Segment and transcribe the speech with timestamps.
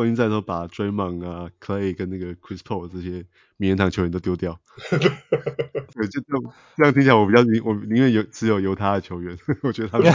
[0.00, 3.26] 冠军赛的时候把 Draymond 啊、Clay 跟那个 Chris Paul 这些
[3.58, 4.58] 名人堂球员都丢掉。
[4.88, 10.10] 对，就这样这样听起来，我比较我宁愿有只有犹他的球员， 我觉得他们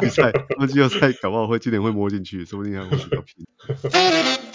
[0.00, 4.53] 比赛， 他们季后赛搞不好会今年会摸进去，说不定还会比较拼。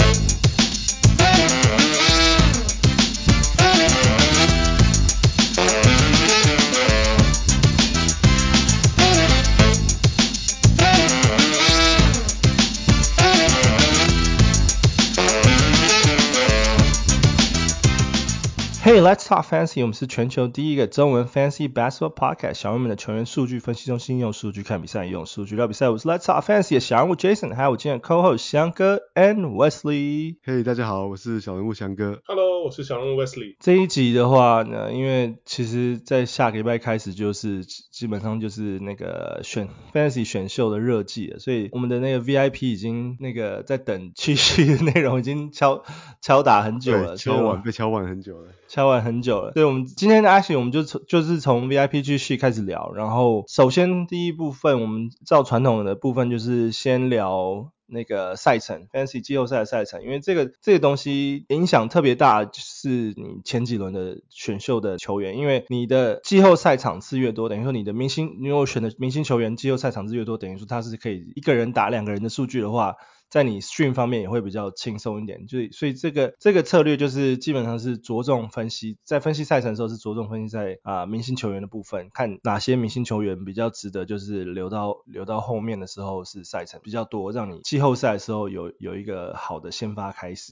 [19.00, 19.82] Let's talk fantasy.
[19.82, 22.56] 我们是全球第一个中文 fantasy basketball podcast。
[22.56, 25.90] 小人们的球员数据分析中心，用数据看比赛，用数据聊比赛。
[25.90, 30.36] 我是 Let's talk fantasy 的小人物 Jason，还有我今天的 co-host 翔哥 and Wesley。
[30.44, 32.20] Hey，大家好，我是小人物翔哥。
[32.26, 33.56] Hello，我是小人物 Wesley。
[33.62, 45.86] 这一集的话呢，因为其实在下个礼拜开始就是基本上就是那个选 fantasy 选秀的热季了，所以我们的那个 VIP 已经那个在等继续的内容已经敲
[46.22, 48.52] 敲打很久了，敲碗被敲碗很久了。
[48.70, 72.98] 敲完很久了，对，我们今天的 action 我们就从就是从 VIP 继续开始聊，然后首先第一部分我们照传统的部分就是先聊那个赛程，Fancy 季后赛的赛程，因为这个这个东西影响特别大，就是你前几轮的选秀的球员，因为你的季后赛场次越多，等于说你的明星，你如果选的明星球员季后赛场次越多，等于说他是可以一个人打两个人的数据的话。
[73.30, 90.52] 在你训方面也会比较轻松一点，就所以这个这个策略就是基本上是着重分析，在分析赛程的时候是着重分析在啊、明星球员的部分，看哪些明星球员比较值得，就是留到留到后面的时候是赛程比较多，让你季后赛的时候有有一个好的先发开始。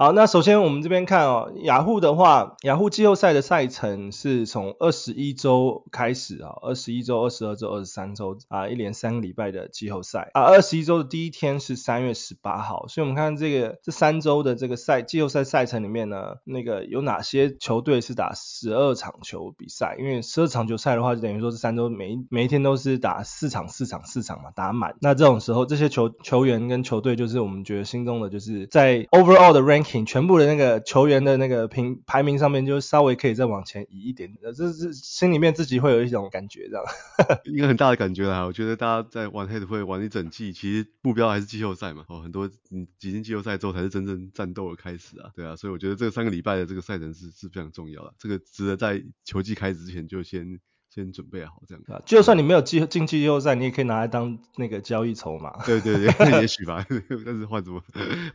[0.00, 10.42] 好，那首先我们这边看哦，雅虎的话，雅虎季后赛的赛程是从二十一周开始啊，二十一周、二十二周、二十三周啊，一连三个礼拜的季后赛啊。
[10.42, 19.96] 二十一周的第一天是三月十八号，所以我们看这个这三周的这个赛季后赛赛程里面呢，那个有哪些球队是打十二场球比赛？
[19.98, 24.94] 因为十二场球赛的话，就等于说这三周每每一天都是打四场、四场、四场嘛，打满。
[25.00, 29.87] 那这种时候，这些球球员跟球队就是我们觉得心中的就是在 overall 的 rank。
[30.04, 36.84] 全部的那个球员的那个评排名上面，就稍微可以再往前移一点，这是心里面自己会有一种感觉，这样。
[37.46, 42.04] 一个很大的感觉啦，我觉得大家在玩 head 会玩一整季，其实目标还是季后赛嘛。
[42.08, 50.60] 哦，很多你挤进季后赛之后才是真正战斗的开始啊，对啊，所以我觉得这三个礼拜的这个赛程是是非常重要的，这个值得在球季开始之前就先。
[50.98, 55.64] 先准备好这样啊，就算你没有进进季后赛，你也可以拿来当那个交易筹码。
[55.64, 56.06] 对 对对，
[56.42, 56.84] 也许吧，
[57.24, 57.80] 但是换什么？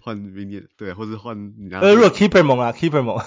[0.02, 1.80] 换明年对，或者换你拿。
[1.80, 3.18] 呃，如果 keeper 猛啊，keeper 猛，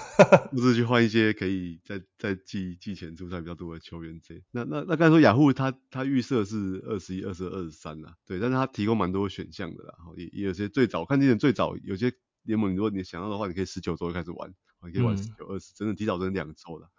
[0.51, 4.41] 不是去换一些可以在在季季前出赛比较多的球员这。
[4.51, 12.11] 那那那刚才说雅虎他他预设是二十一、二十二、二十三啦，对，但是他提供蛮多选项的啦，也也有些最早看今年最早有些
[12.43, 14.51] 联盟，如果你想要的话，你可以十九周就开始玩，
[14.83, 16.89] 你可以玩十九、二十，真的提早真的两周了，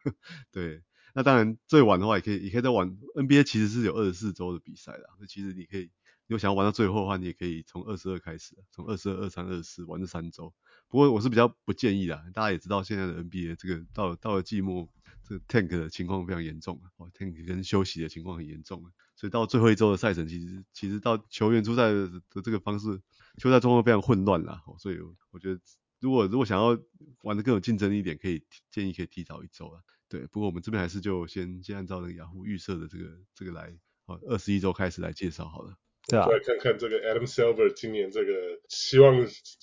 [0.52, 0.82] 对。
[1.18, 2.96] 那当然，最晚的话也可以，也可以再玩。
[3.16, 5.90] NBA 其实是有二十四周的比赛的，那其实你可以，
[6.28, 10.54] 如果想要玩到最后的话，你也可以从二十二开始，从二十二、二三、二四玩这三周。
[10.86, 14.88] 不过我是比较不建议的，大家也知道现在的 NBA 这个到了到了季末，
[15.24, 16.86] 这个 tank 的情况非常严重啊
[17.18, 18.84] ，tank 跟休息的情况很严重，
[19.16, 22.08] 所以到最后一周的赛程，其实其实到球员出赛的
[22.44, 23.02] 这个方式，
[23.38, 24.62] 球赛状况非常混乱啦。
[24.78, 24.98] 所以
[25.32, 25.60] 我觉得，
[25.98, 26.78] 如果如果想要
[27.22, 29.82] 玩得更有竞争力一点，可以建议可以提早一周了。
[30.08, 33.04] 对，不过我们这边还是就先先按照那个雅虎预设的这个
[33.34, 33.72] 这个来，
[34.06, 35.74] 好，二十一周开始来介绍好了。
[36.08, 38.32] 对啊，来看看这个 Adam Silver 今年这个
[38.68, 39.14] 希望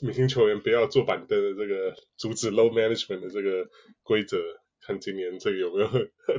[0.02, 3.68] 明星球员不要坐板凳的这个阻止 load management 的这个
[4.04, 4.38] 规则。
[4.86, 5.90] 看今年这个有没有？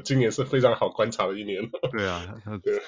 [0.04, 1.68] 今年是非常好观察的一年。
[1.90, 2.22] 对啊，
[2.62, 2.80] 对。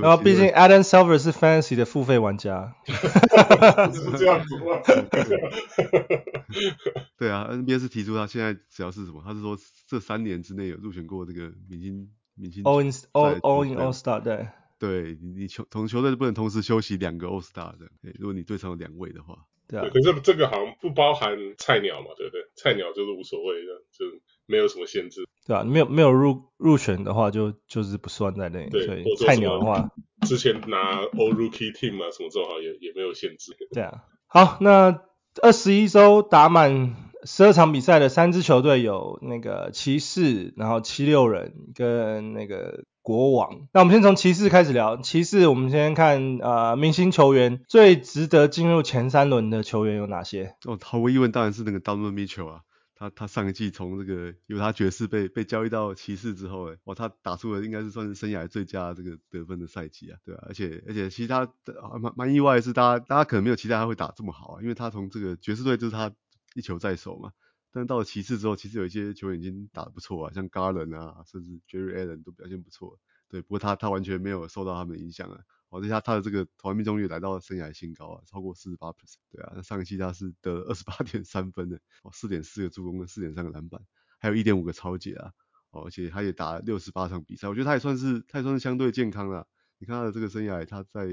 [0.00, 2.74] 然后毕竟 Adam Silver 是 Fantasy 的付费玩家。
[2.86, 4.80] 是这样子吗？
[7.18, 9.22] 对啊，NBA 是提出他现在只要是什么？
[9.24, 9.56] 他是说
[9.86, 14.48] 这三年之内有入选过这个明星明星 All in All All in All Star 对。
[14.78, 17.86] 对，你球同球队不能同时休息两个 All Star 的。
[18.18, 19.46] 如果你队上有两位的话。
[19.66, 19.88] 对啊。
[19.92, 22.40] 可是这个好像不包含菜鸟嘛，对不对？
[22.56, 24.04] 菜鸟就是无所谓的，就。
[24.46, 28.68] 没有什么限制，对啊，没有没有入入选的话就，就就是不算在内。
[28.70, 29.90] 对，菜鸟的话，
[30.26, 33.56] 之前拿 All Rookie Team 啊什么正好也也没有限制。
[33.72, 35.00] 对啊，好，那
[35.42, 36.94] 二十一周打满
[37.24, 43.66] 十二场比赛的三支球队有那个骑士，然后七六人跟那个国王。
[43.72, 50.54] 那我们先从骑士开始聊，骑士我们先看啊、呃，明星球员最值得进入前三轮的球员有哪些？
[50.66, 52.60] 哦，毫无疑问当然是那个 Donovan Mitchell 啊。
[52.96, 61.52] 他他上一季从这个犹他爵士被被交易到骑士之后，哎，哇，他打出了应该是算是生涯最佳这个得分的赛季啊，对啊，而且而且其实他
[62.00, 66.14] 蛮蛮意外的是，大家大家可能没有期待他会打这么好啊，因为他从这个爵士队就是他
[66.54, 67.32] 一球在手嘛，
[67.72, 75.40] 但到了骑士之后，其实有一些球员已经打得不错啊，像 Garland 啊，甚至 Jerry Allen 都表现不错，对，不过他他完全没有受到他们的影响啊。
[75.74, 79.16] 好，这下他的这个投篮命中率来到了生涯新高啊，超过四十八 percent。
[79.32, 83.82] 对啊，那上一期他是得二十八点三分的，哦，四点四个助攻跟四点三个篮板，
[84.20, 85.32] 还有一点五个抄截啊，
[85.72, 89.48] 哦，而且他也打了六十八场比赛，我觉得他也算是他也算是相对健康了。
[89.78, 91.08] 你看他的这个生涯，他在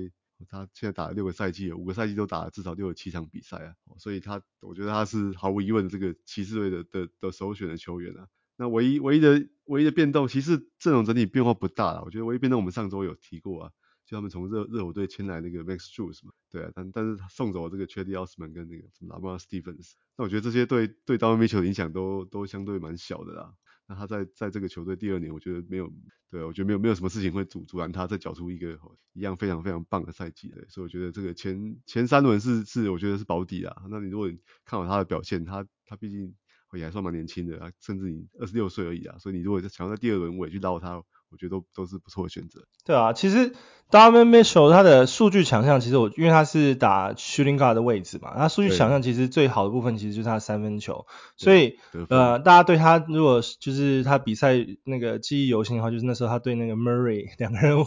[0.47, 8.27] 他现在打了六个赛季，五个赛季都打了至少六十七场比赛啊，所以他我觉得他是毫无疑问的这个骑士队的的，的首选的球员啊。
[8.57, 13.71] 那唯一唯一的唯一的变动，其实阵容整体变化不大了，我觉得唯一变动我们上周有提过啊。
[14.11, 21.55] 就他们从热热火队签来那个 Max Strus 嘛，对啊，但但是他送走了这个 Cedi Osman 跟那个什么 Lamar Stevens，那我觉得这些对对 d o n m i c h
[21.55, 23.53] e l l 的影响都都相对蛮小的啦。
[23.87, 25.89] 那他在在这个球队第二年，我觉得没有，
[26.29, 28.77] 对，我觉得没有没有什么事情会阻阻拦他再缴出一个
[29.13, 30.57] 一样非常非常棒的赛季的。
[30.67, 33.73] 所以我觉得这个前前三轮是是我觉得是保底啊。
[33.89, 34.29] 那你如果
[34.65, 36.35] 看好他的表现，他他毕竟
[36.73, 41.01] 也还算蛮年轻的啊，甚至你二十六岁而已啊，所以你如果想要在第二轮尾去捞他。
[41.31, 42.61] 我觉得都都是不错的选择。
[42.85, 43.53] 对啊，其实
[43.89, 51.05] Donovan Mitchell 他的数据强项，其实我因为他是打 shooting guard 的位置嘛，他数据强项其实最好的部分其实就是他的三分球。
[51.35, 51.77] 所以
[52.09, 57.77] 呃，大家对他如果就是他比赛那个记忆犹新的话，就是那时候他对那个 Murray 两个人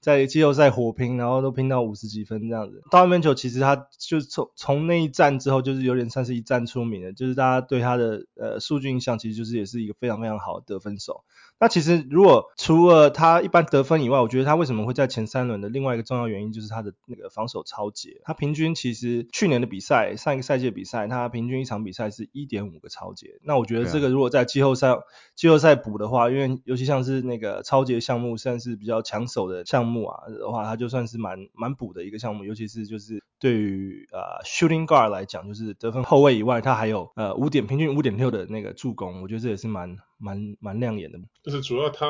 [0.00, 2.82] 在季后赛火拼，然后都拼到五十几分这样子。
[2.90, 11.24] Donovan Mitchell 其实他就从从那一战之后，就是有点算是一战出名的，就是大家对他的呃数据印象，其实就是也是一个非常非常好的得分手。
[11.60, 18.20] 那其实如果除了他一般得分以外，我觉得他为什么会在前三轮的另外一个重要原因就是他的那个防守抄截。
[18.24, 23.38] 他平均其实去年的比赛，上一个赛季的比赛，他平均一场比赛是一点五个抄截。
[23.42, 24.96] 那我觉得这个如果在季后赛
[25.34, 33.22] 季后赛补的话，因为尤其像是那个抄截项目算是比较抢手的项目啊的话，他就算是蛮蛮补的一个项目，尤其是就是。
[33.44, 41.18] 对于呃 shooting guard 来讲，就是得分后卫以外，他还有呃五点平均五点六的那个助攻，我觉得这也是蛮蛮蛮亮眼的。
[41.42, 42.06] 就是主要他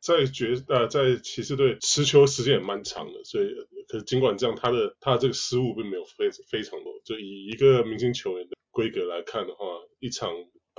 [0.00, 3.50] 在爵呃在骑士队持球时间也蛮长的，所以
[3.88, 6.94] 可是尽管这样，他的他的这个失误并没有非非常多。
[7.04, 9.66] 就以一个明星球员的规格来看的话，
[9.98, 10.30] 一场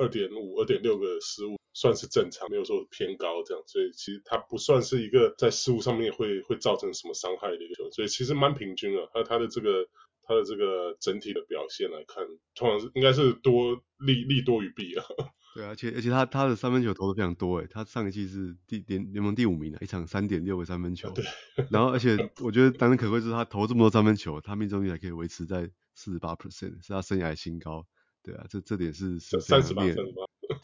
[0.01, 1.55] 二点五二点六个失误。
[1.73, 9.09] 算是正常，没有说偏高这样，所以其实他不算是一个在失误上面会会造成什么伤害的一个球员，所以其实蛮平均的。
[9.13, 9.87] 他他的这个
[10.23, 15.05] 他的这个整体的表现来看，通常是应该是多利利多于弊啊。
[15.55, 21.09] 对啊，而且而且他他的三分球投的非常多诶，他上一季是第联联盟第五名的，一场三点六个三分球。
[21.11, 21.23] 对。
[21.69, 27.87] 然后而且我觉得当然可贵是他投这么多三分球，他命中率还可以维持在四十八 percent，是他生涯新高。
[28.23, 29.95] 对啊，这这点是是三十八分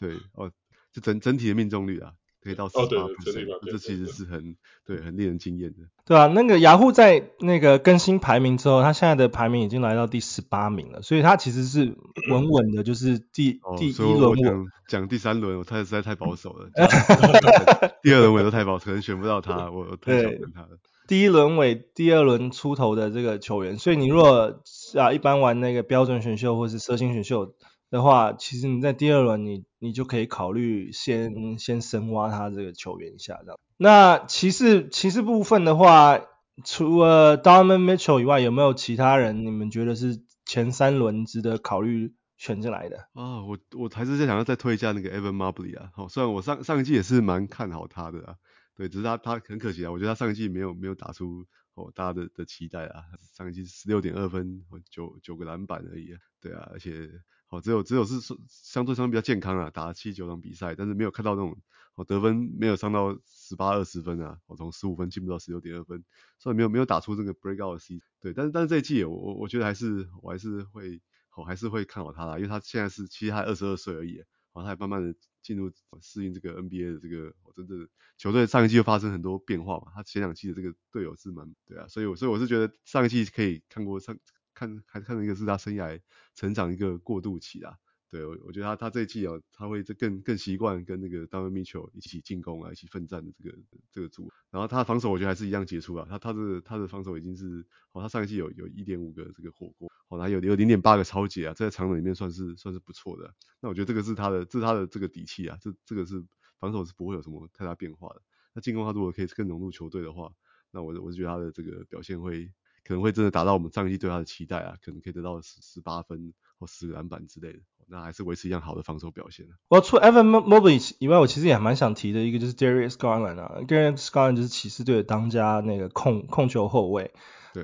[0.00, 0.50] 对哦。
[0.90, 2.12] 就整整体的命中率啊，
[2.42, 4.56] 可以到四十八 percent，哦，这其实是很
[4.86, 5.80] 对，对很令人惊艳的。
[6.06, 11.94] 对啊，那个雅虎在那个更新排名之后，他现在的排名已经来到第十八名了，所以他其实是
[12.32, 14.30] 稳稳的，就是第、哦、第一轮。
[14.30, 16.70] 我讲讲第三轮，我太实在太保守了。
[18.02, 20.78] 第二轮我都太保守，可能选不到他，我太小看他了。
[21.08, 24.60] 第一轮尾，第二轮出头的这个球员，所以你如果
[24.96, 27.54] 啊一般玩那个标准选秀或是奢星选秀。
[27.90, 33.58] 的话，其实你在第二轮你你就可以考虑先先深挖他这个球员一下这样。
[33.78, 36.20] 那骑士骑士部分的话，
[36.66, 42.98] 除了 Donovan Mitchell 以外，有没有其他人你们觉得是前三轮值得考虑选进来的？
[43.14, 45.88] 啊，我我还是在想要再推一下那个 Evan Mobley 啊。
[45.94, 48.34] 好，虽然我上上一季也是蛮看好他的啊，
[48.78, 51.44] 对，只是他他很可惜啊，我觉得他上一季没有没有打出
[51.74, 53.02] 哦大家的的期待啊。
[53.34, 57.10] 上一季十六点二分，九九个篮板而已啊，对啊，而且。
[57.50, 58.16] 好，只有只有是
[58.46, 61.58] 相对上比较健康啊，打了七九场比赛，但是没有看到那种
[61.94, 66.04] 哦得分没有上到十八二十分啊，我从十五分进步到十六点二分，
[66.38, 71.00] 所以没有没有打出这个 breakout 的 C，对，但是但是这一季我我觉得还是我还是会
[71.34, 74.22] 哦还是会看好他啦，因为他现在是其实还二十二岁而已，
[74.58, 84.18] 然后，他也慢慢的进入适应这个 NBA 的这个我真的球队上一季又发生很多变化嘛，他前两季的这个队友是蛮对啊，所以我所以我是觉得上一季可以看过上。
[84.54, 86.00] 看还看到一个是他生涯
[86.34, 87.76] 成长一个过渡期啊，
[88.10, 93.58] 对我我觉得他他这一季啊，他会更更习惯跟那个 Donovan Mitchell 一起进攻啊，一起奋战的这个
[93.92, 106.24] 这个组，然后他的防守我觉得还是一样杰出啊，他他的他的防守已经是，哦他上一季有有一点五个这个火锅，哦他有有零点八个超级啊，在场里面算是算是不错的，那我觉得这个是他的这是他的这个底气啊，这这个是
[106.58, 108.22] 防守是不会有什么太大变化的，
[108.54, 110.32] 那进攻他如果可以更融入球队的话，
[110.70, 112.50] 那我我是觉得他的这个表现会。
[112.84, 117.58] 可能会真的达到我们上一季对他的期待啊，可能可以得到十十八分或十个篮板之类的。
[117.90, 119.46] 那还是维持一样好的防守表现。
[119.68, 127.12] 我除 Evan Mobley 以外，我其实也蛮想提的一个就是 Darius Garland 啊，Darius Garland 就是骑士队的当家那个控控球后卫。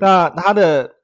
[0.01, 0.95] 那他的，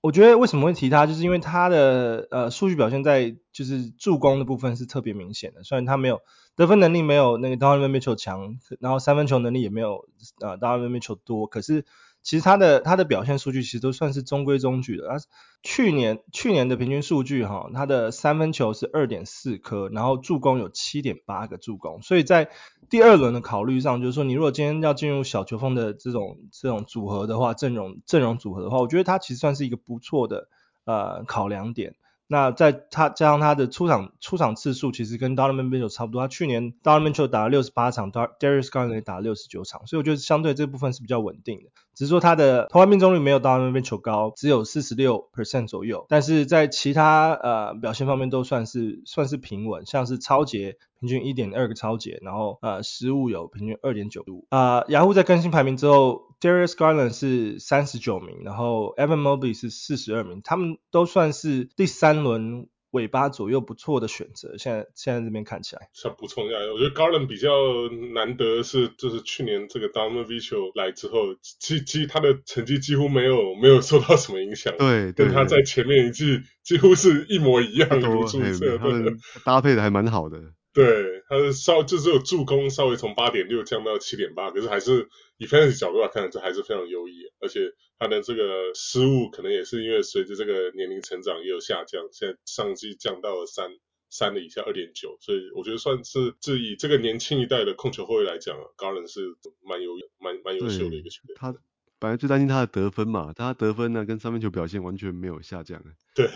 [0.00, 6.20] 我觉得为什么会提他，就是因为他的呃数据表现在就是助攻的部分是特别明显的，虽然他没有
[6.56, 10.08] 得分能力没有那个 Donovan Mitchell 强，然后三分球能力也没有
[10.40, 11.84] 呃 Donovan Mitchell 多，可是。
[12.28, 15.08] 其实他的他的表现数据其实都算是中规中矩的。
[15.08, 15.16] 他
[15.62, 22.02] 去年去年的平均数据哈，他的三分球是二点四颗，然后助攻有七点八个助攻。
[22.02, 22.50] 所以在
[22.90, 30.48] 第二轮的考虑上，就是说你如果今天要进入小球风的这种这种组合的话，阵容阵容组合的话，我觉得他其实算是一个不错的
[30.84, 31.94] 呃考量点。
[32.30, 36.20] 那在他加上他的出场出场次数，其实跟 Donovan Mitchell 差不多。
[36.20, 41.70] 他去年 Donovan Mitchell 打了六十八场，Darius Garland 打了六十九场，所以我觉得相对这部分是比较稳定的。
[41.98, 46.06] 只是说他的投篮命中率没有 Donovan Mitchell 高，只有四十六 percent 左右。
[46.08, 54.46] 但是在其他呃表现方面都算是算是平稳，像是超节平均一点二个超节，然后呃失误有平均二点九度。
[54.50, 56.28] 啊、呃，雅虎在更新排名之后。
[56.40, 64.56] Darius Garland 是三十九名，然后 Evan Mobley 是四十二名，他们都算是第三轮尾巴左右不错的选择。
[64.58, 67.50] 现在现在这边看起来，想补充一下，我觉得 Garland 比较
[68.14, 74.74] 难得是，就是去年这个 Donovan Mitchell 来之后，其其他的成绩几乎没有没有受到什么影响。
[74.78, 78.78] 对，对，跟他在前面一季几乎是一模一样，的出一辙。
[78.78, 80.40] 他们搭配的还蛮好的。
[80.78, 87.24] 对，他是稍就是有助攻稍微从八点六降到七点八，可是还是以 fantasy 角度来看，这还是非常优异。
[87.40, 93.72] 而且他的这个失误可能也是因为随着这个年龄成长也有下降，现在上季降到了三
[94.08, 99.34] 三的以下二点九，所以我觉得算是至以这个年轻一代的控球后卫来讲啊，高人是
[99.68, 101.34] 蛮优蛮蛮优秀的一个球员。
[101.34, 101.52] 他
[101.98, 105.82] 本来最担心他的得分嘛，他得分呢跟三分球表现完全没有下降。
[106.14, 106.30] 对，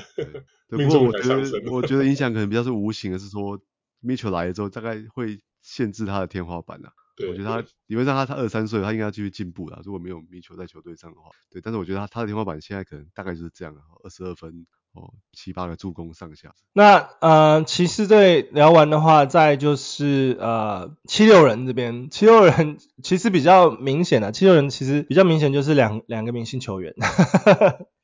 [0.68, 3.62] 对 不过我觉得我觉得影响可能比较是无形的，是说。
[4.02, 6.92] Mitchell 来了之后，大概会限制他的天花板呐、啊。
[7.14, 9.80] 对，我觉得他理论上他他二十三岁，他应该要继续进步啦。
[9.84, 11.60] 如果没有 Mitchell 在球队上的话，对。
[11.60, 16.54] 但是我觉得他他的天花板现在可能大概就是这样啊，二十二分哦，七八个助攻上下。
[16.72, 26.94] 那呃，骑士队聊完的话，再就是呃七六人这边，七六人其实比较明显的，七六人其实比较明显就是两两个明星球员。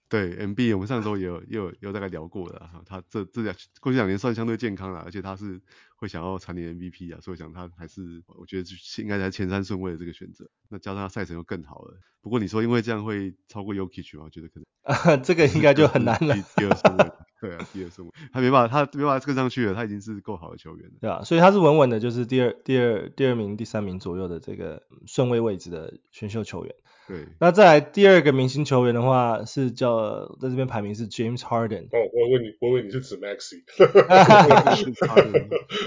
[0.08, 5.60] 对，MB 我们上周也有也有也有大概聊过的哈，他这这两过去两年算相对健康了，而且他是
[5.96, 8.68] 会想要蝉联 MVP 啊，所以我想他还是我觉得
[9.02, 10.48] 应该在前三顺位的这个选择。
[10.70, 14.24] 那加上他赛程又更好了，不过你说因为这样会超过 Jokic 吗？
[14.24, 16.34] 我觉得可能啊，这个应该就很难了。
[16.56, 17.12] 第二顺位，
[17.42, 20.94] 对啊，第二顺位，他没办法，他没办法跟上去了，他已经是够好的球员了。
[21.02, 26.74] 对啊，所以他是稳稳的，就是第二第二第二名、第三名左右的这个顺位位置的选秀球员。
[27.08, 31.86] 对，那再来第二个明星球员的话是叫在这边排名是 James Harden。
[31.86, 33.62] 哦，我问你，我问你是指 Maxey？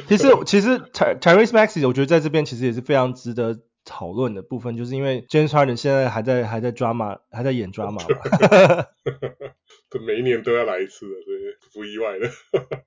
[0.07, 8.01] 其实 其实 Tyrese Maxey 我觉得在这边其实也是非常值得讨论的部分，就是因为 James Harden 现在还在还在 drama 还在演 drama 嘛。
[9.91, 11.39] 这每一年都要来一次的，所以
[11.73, 12.29] 不意外的。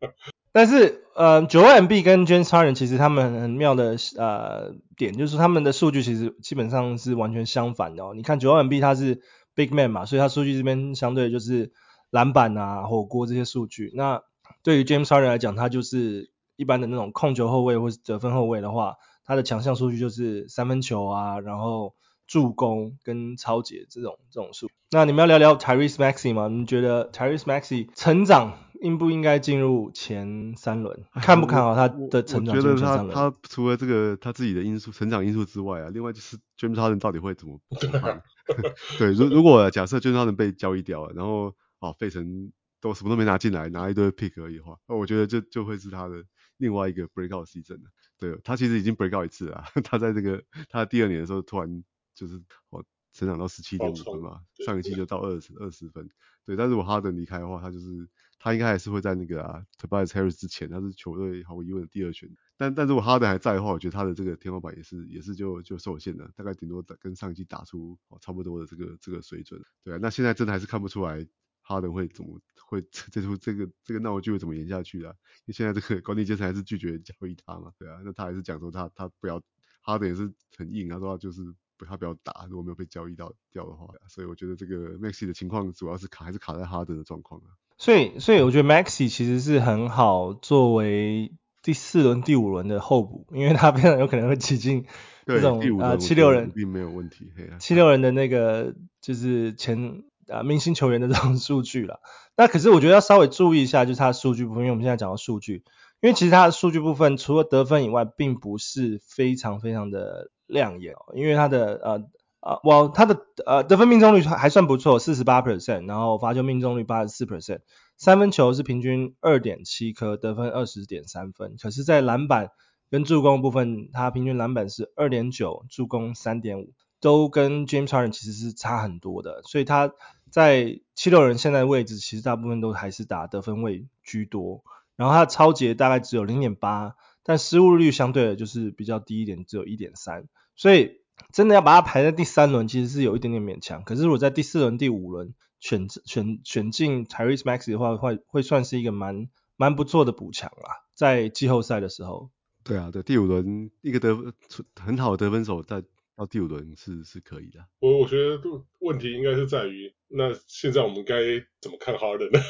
[0.50, 8.14] 但是，呃，Joel Embiid 跟 James Harden 其实他们很妙的呃点，就是他们的数据其实基本上是完全相反的哦。
[8.14, 9.20] 你看九万 MB 他是
[9.54, 11.72] Big Man 嘛，所以他数据这边相对就是
[12.10, 13.92] 篮板啊、火锅这些数据。
[13.94, 14.22] 那
[14.62, 18.94] 对于 James Harden 来讲，他就是一般的那种控球后卫或是得分后卫的话，
[19.26, 21.94] 他的强项数据就是三分球啊，然后
[22.26, 24.70] 助攻跟超节这种这种数。
[24.90, 26.48] 那你们要聊聊 Tyrese Maxey 吗？
[26.48, 28.58] 你们觉得 Tyrese Maxey 成长？
[28.80, 31.04] 应不应该进入前三轮？
[31.14, 32.54] 看不看好他的成长？
[32.54, 37.58] 我觉得他他除了这个他自己的因素、成长因素之外啊，另外就是 James Harden 到底会怎么
[38.02, 38.22] 办？
[38.98, 46.22] 对，如如果假设 James Harden 被交易掉了，然后啊费城都什么都没拿进来，拿一堆 pick 而已的话，那我觉得这就，就会是他的
[46.58, 47.90] 另外一个 breakout season 了。
[48.18, 51.82] 对，他其实已经 breakout 一次了， 他在这个他的第二年的时候突然
[52.14, 56.08] 就是哦成长到十七点五分嘛，上一季就到二十二十分。
[56.46, 58.08] 对，但是如果哈登离开的话，他就是。
[58.36, 62.28] 他应该还是会在那个啊，Tobias Harris 之前，他是球队毫无疑问的第二选。
[62.58, 69.58] 但但如果哈登还在的话，我觉得他的这个天花板也是也是就就受限了，大概顶多跟上一季打出哦差不多的这个这个水准。
[69.82, 71.26] 对啊，那现在真的还是看不出来
[71.62, 75.14] 哈登会怎么会这出这个这个闹剧会怎么演下去啊？
[75.38, 79.40] 因为现在这个管理阶层还是拒绝交易他嘛，对啊，那他还是讲说他他不要
[79.80, 81.40] 哈登也是很硬，他说他就是
[81.86, 87.56] 他不要打，如果没有被交易到掉的话，所以我觉得这个 Maxey 的情况主要是卡还是卡在哈登的状况啊。
[87.76, 94.86] 所以，所以我觉得 Maxey 其实是很好作为第四轮、第五轮的候补，因为他 非常有可能会挤进
[95.26, 97.32] 这种啊七六人，并没有问题。
[97.58, 102.00] 七六人的那个就是前啊明星球员的这种数据了。
[102.36, 105.64] 那可是我觉得要稍微注意一下，就是他的数据部分，因为我们现在讲到数据，
[106.00, 112.04] 因为其实他的数据部分除了得分以外，并不是非常非常的亮眼，因为他的呃
[112.40, 117.60] 呃，哇，他的呃得分命中率还算不错，四十八 percent，然后罚球命中率八十四 percent，
[117.96, 122.50] 三分球是平均二点七颗，得分二十点三分，可是，在篮板
[122.90, 129.92] 跟助攻部分，他平均篮板是二点九，助攻三点五，都跟 James Harden 其实是差很多的，所以他。
[130.30, 134.64] 在七六人现在位置，其实大部分都还是打得分位居多，
[134.96, 141.00] 然后他的抄截大概只有零点八，但失误率相对的就是比较低一点，只有一点三，所以
[141.32, 143.82] 真的要把它排在第三轮，其实是有一点点勉强。
[143.82, 152.30] 可是如果在第四轮、第五轮选选选进 Tyrese Maxe 的话，会会算是一个蛮蛮不错的补强啦，在季后赛的时候。
[152.62, 154.34] 对啊，对第五轮一个得分
[154.80, 155.82] 很好的得分手在。
[156.16, 157.66] 到第五轮是是可以的。
[157.80, 158.40] 我我觉得
[158.80, 161.16] 问题应该是在于，那现在我们该
[161.60, 162.40] 怎么看 Harden 呢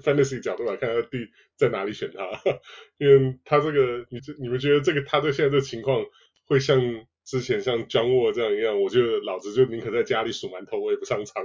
[0.00, 2.22] ？Fantasy 角度来看，他第在哪里选他？
[2.98, 6.04] 因为他这个，你你们觉得这个他对现在这个情况
[6.46, 6.80] 会像
[7.24, 8.80] 之前像 John Wall 这样一样？
[8.80, 11.42] 我觉得老子就宁可在家里数馒头，我也不上场。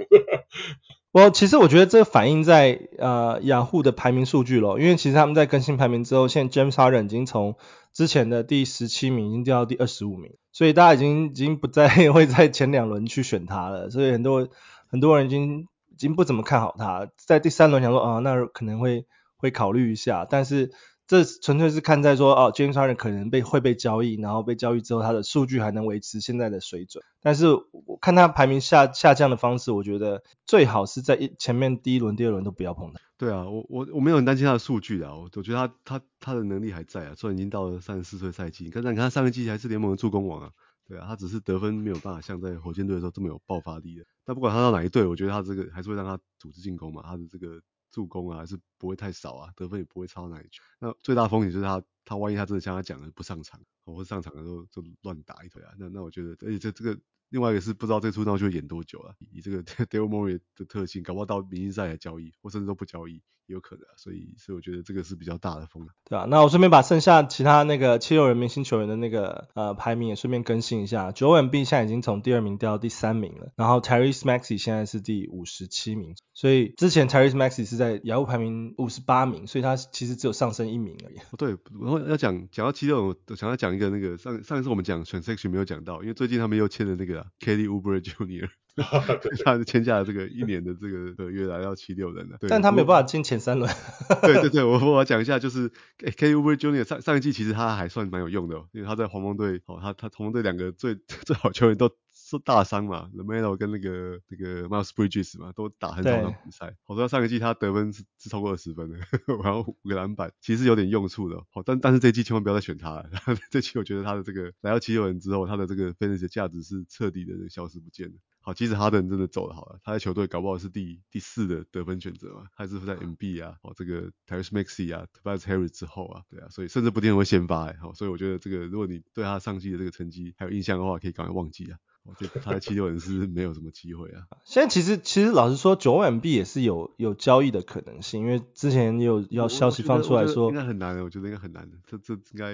[1.11, 7.55] 我其实我觉得这反映在呃雅虎的排名数据咯，因为其实他们在更新排名之后，现在 James Harden 已经从
[7.97, 14.47] 之前的第十七名已经掉到第二十五名，所以大家已经已经不再 会在前两轮去选他了，所以很多
[14.87, 20.71] 很多人已经已经不怎么看好他，在第三轮想说啊，那可能会会考虑一下，但是。
[21.07, 27.01] 这纯粹是看在说哦，James Harden 可能被会被交易，然后被交易之后他的数据还能维持现在的水准。
[27.21, 32.99] 但是我看他排名下下降的方式，我觉得最好是在一前面第一轮、第二轮都不要碰他。
[33.17, 40.51] 对啊，我我我没有很担心他的数据啊，我我觉得他他他的能力还在啊，虽然已经到了三十四岁赛季，可是你看他上个季还是联盟的助攻王啊，
[40.89, 44.03] 对啊，他只是得分没有办法像在火箭队的时候这么有爆发力的。
[44.25, 47.61] 但不管他到哪一队，我觉得他这个还是会让他组织进攻嘛，他的这个。
[47.97, 50.61] 助攻啊，还是不会太少啊，得分也不会差哪里去。
[50.79, 55.73] 那最大风险就是他，他万一他真的像他讲的不上场，或者上场的时候就乱打一腿啊。
[55.79, 56.95] 那那我觉得，而且这这个
[57.29, 59.15] 另外一个是不知道这出道就会演多久了。
[59.31, 63.19] 以这个 Daryl Morey 的特性，搞不好到明星赛来交易，或甚至都不交易。
[63.47, 65.91] 有可能，所以所以我觉得这个是比较大的风险。
[66.05, 71.11] 对啊，那我顺便把剩下其他那个七六人明星球员的那个呃排名也顺便更新一下。
[71.11, 81.17] Joel Embiid 现在已经从第二名掉到第三名了，然后 Tyrese Maxey 现在是第五十七名，所以之前 Tyrese Maxey 是在雅虎排名五十八名，所以他其实只有上升一名而已。
[81.17, 81.49] 哦，对，
[81.81, 88.49] 然后要讲讲到七六人，我想要讲一个那个上上一次我们讲 transaction 没有讲到，因为最近他们又签了那个、啊、Kelly Oubre Jr.。
[89.43, 93.71] 他是签下了这个一年的这个合约来到七六人了，对，但他没有办法进前三轮。
[94.21, 96.83] 对对对， 我我要讲一下，就是 Kelly Oubre Jr.
[96.83, 101.91] 上上一季其实他还算蛮有用的，因为他在黄蜂队，哦，他他黄蜂队两个最最好球员都。
[102.19, 106.75] 是大伤嘛，LaMelo 跟那个那个 Miles Bridges 嘛，都打很少的比赛。
[106.83, 108.97] 好像上一季他得分是是超过二十分的，
[109.43, 111.37] 然后五个篮板，其实有点用处的。
[111.51, 113.07] 好，但但是这一季千万不要再选他了。
[113.51, 118.15] 这期我觉得他的这个来到七六人之后，他的这个 fantasy 价值是彻底的消失不见了。
[118.47, 127.75] 好，即使哈登真的走了好了，他在球队搞不好是第第四的得分选择嘛，还是在 MB 啊，哦这个 Tyrese Maxey 啊，Tobias Harris 之后啊，对啊，所以甚至不一定会先发哎。
[127.81, 131.77] 好，所以我觉得这个如果你对他上季的这个成绩还有印象的话，可以赶快忘记啊。
[132.03, 134.23] 我觉得他在七六人是没有什么机会啊。
[134.47, 141.77] 现在其实其实老实说，Joel Embiid 也是有有交易的可能性，因为之前有要消息放出来说，应该很难的，我觉得应该很难的。
[141.85, 142.53] 这这应该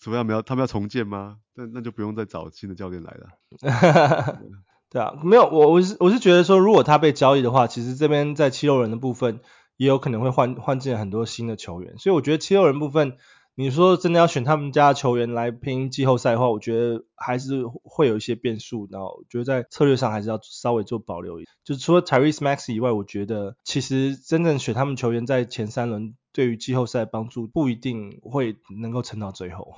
[0.00, 1.38] 除非他们要他们要重建吗？
[1.54, 3.28] 那那就不用再找新的教练来了。
[4.90, 9.40] 对啊，没有我我是我是觉得说，如果他被交易的话，其实这边在七六人的部分
[9.76, 13.16] 也有可能会换换进很多新的球员，所以我觉得七六人部分。
[13.60, 18.86] 你说真的要选他们家球员来拼季后赛的话，我觉得还是会有一些变数。
[18.88, 21.40] 然后我觉得在策略上还是要稍微做保留。
[21.64, 29.74] 就除了 Tyrese Max 以外，我觉得其实真正选他们球员在前三轮对于季后赛帮助不一定会能够撑到最后。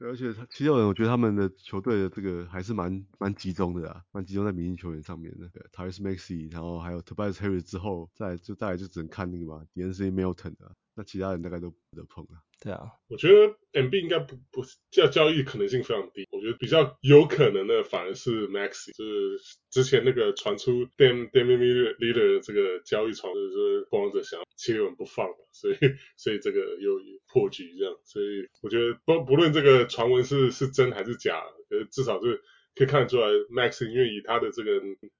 [0.00, 5.46] 对，而且七六人，我觉得他们的球队的这个还是蛮蛮集中的啊，蛮集中在明星球员上面的。
[5.52, 12.40] 对，Tyrese Maxey，然后还有 Tobias Harris 之后，再就再来就只能看那个嘛，De'Anthony Melton 啊，那其他人大概都不得碰啊。
[12.62, 19.38] 对啊，我觉得 MB 应该不不是叫交易可能性非常低，我觉得比较有可能的反而是 Maxey，就是
[19.70, 25.74] 之前那个传出 Dam Damian Lillard 的这个交易传，就是说光芒者想要七六人不放， 所以
[26.16, 27.00] 所以这个有
[27.32, 32.40] 破局这样，所以我觉得不不论这个传闻是是真还是假，可是至少是。
[32.72, 34.70] 可以看得出来，Maxey 因为以他的这个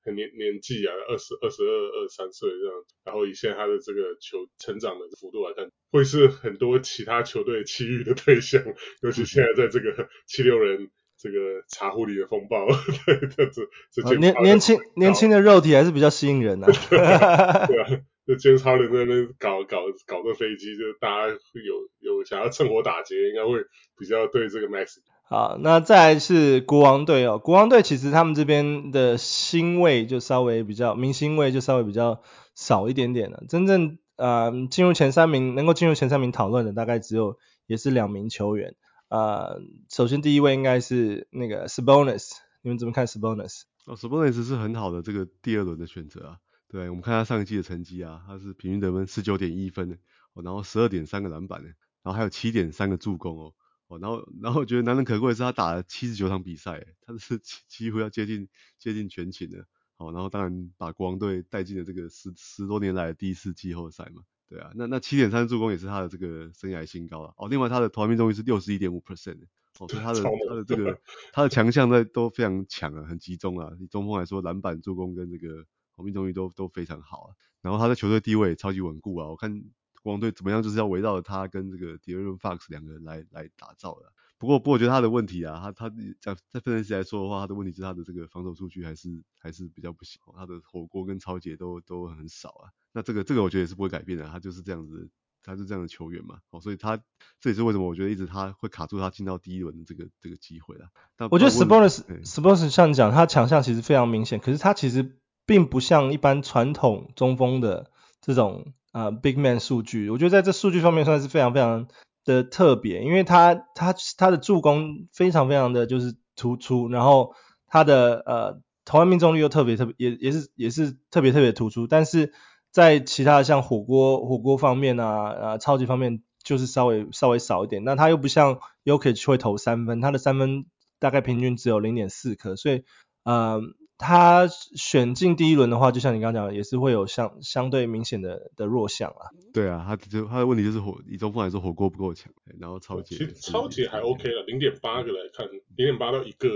[0.05, 2.75] 很年年纪啊，二十二十二二三岁这样，
[3.05, 8.63] 然后以现在他的这个球成长的幅度来看，会是很多其他球队觊觎的对象，
[9.03, 12.69] 尤其现在在这个七六人这个茶壶里的风暴，
[13.05, 13.47] 对，这
[13.93, 17.67] 这这年年轻年轻的肉体还是比较吸引人的、啊。
[17.67, 18.01] 对啊，
[18.31, 23.65] 这 James Harden 在那边搞搞搞个飞机，就大家有有想要趁火打劫，应该会
[23.99, 24.99] 比较对这个 Max。
[25.25, 32.23] 好，那再来是国王队哦，国王队其实他们这边的星位就稍微比较明星位就稍微比较
[32.55, 38.77] 少一点点了，真正呃进入前三名能够进入前三名讨论的大概只有也是两名球员。
[39.09, 42.31] 呃，首先第一位应该是那个 Sabonis，
[42.63, 43.63] 你们怎么看 Sabonis？
[43.87, 46.37] 哦，Sabonis 是很好的这个第二轮的选择啊。
[46.71, 49.91] 对，我们看他上一季的成绩啊，他是平均得分十九点一分，
[50.35, 53.55] 哦，然后十二点三个篮板，然后还有七点三个助攻哦，
[53.89, 64.23] 哦，然后然后我觉得难能可贵的是他打了七十九场比赛，他是几乎要接近接近全勤的，哦，然后当然把国王队带进了这个十十多年来的第一次季后赛嘛。
[64.49, 67.49] 对啊，那那七点三助攻也是他的这个生涯新高了哦。
[67.49, 69.39] 另外他的投篮命中率是六十一点五 percent
[69.79, 71.01] 哦，所以他的他的这个
[71.33, 73.71] 他的强项在都非常强啊，很集中啊。
[73.79, 75.65] 以中锋来说，篮板、助攻跟这个
[76.03, 77.29] 命中率都都非常好啊。
[77.63, 79.29] 然后他在球队地位也超级稳固啊。
[79.29, 79.63] 我看
[80.03, 84.13] 国王队怎么样，就是要围绕着他跟这个 De'Aaron Fox 两个人来来打造的。
[84.39, 92.73] 不过不过我觉得他的问题啊，他他在在分析来说的话，他的问题是他的这个防守数据还是还是比较不行，他的火锅跟抄截都都很少啊。
[92.93, 95.11] 那这个这个我觉得也是不会改变的，他就是这样子，
[95.43, 96.97] 他是这样的球员嘛，哦，所以他
[97.39, 100.89] 这也是为什么我觉得一直他会卡住他进到第一轮的这个这个机会了。
[101.17, 105.20] 但我觉得 Sabonis 像你讲，他强项其实非常明显，可是他其实
[105.51, 111.89] 并不像一般传统中锋的这种呃 big man 数据，我觉得在这数据方面算是非常非常
[112.25, 117.35] 的特别，因为他他他的助攻非常非常的就是突出，然后
[117.67, 122.33] 他的呃投篮命中率又特别特别也也是也是特别特别突出，但是。
[122.73, 127.83] 在其他的像火锅火锅方面啊，呃，超级方面就是稍微稍微少一点。
[127.83, 130.67] 那他又不像 Jokic 会投三分，他的三分
[131.01, 132.85] 大概平均只有零点四颗，所以
[133.25, 133.61] 呃，
[134.01, 139.31] 他选进第一轮的话，就像你刚刚讲的，也是会有相相对明显的的弱项啊。
[139.55, 146.49] 对啊，他就他的问题就是火，以中锋来说火锅不够强，然后超级其实超级还 OK 了，零点八个来看，零点八到一个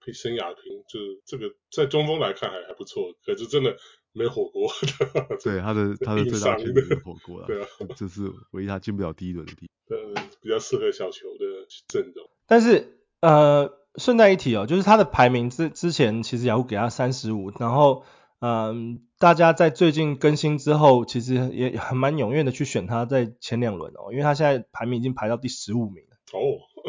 [0.00, 3.76] 配生涯平，就是这个在中锋来看还还不错，可是真的。
[4.14, 4.70] 没火锅，
[5.42, 12.28] 对他的他的最大缺点是火锅了，对啊，这是唯一他进不了第一轮的地方，呃，比较适合小球的阵容。
[12.46, 18.04] 但是呃，顺带一提哦，就是他的排名之之前其实雅虎给他三十五，然后
[18.40, 18.74] 嗯、呃，
[19.18, 26.16] 大家在最近更新之后，其实也很蛮踊跃的去选他在前两轮哦，因为他现在排名已经排到第十五名了。
[26.32, 26.40] 哦，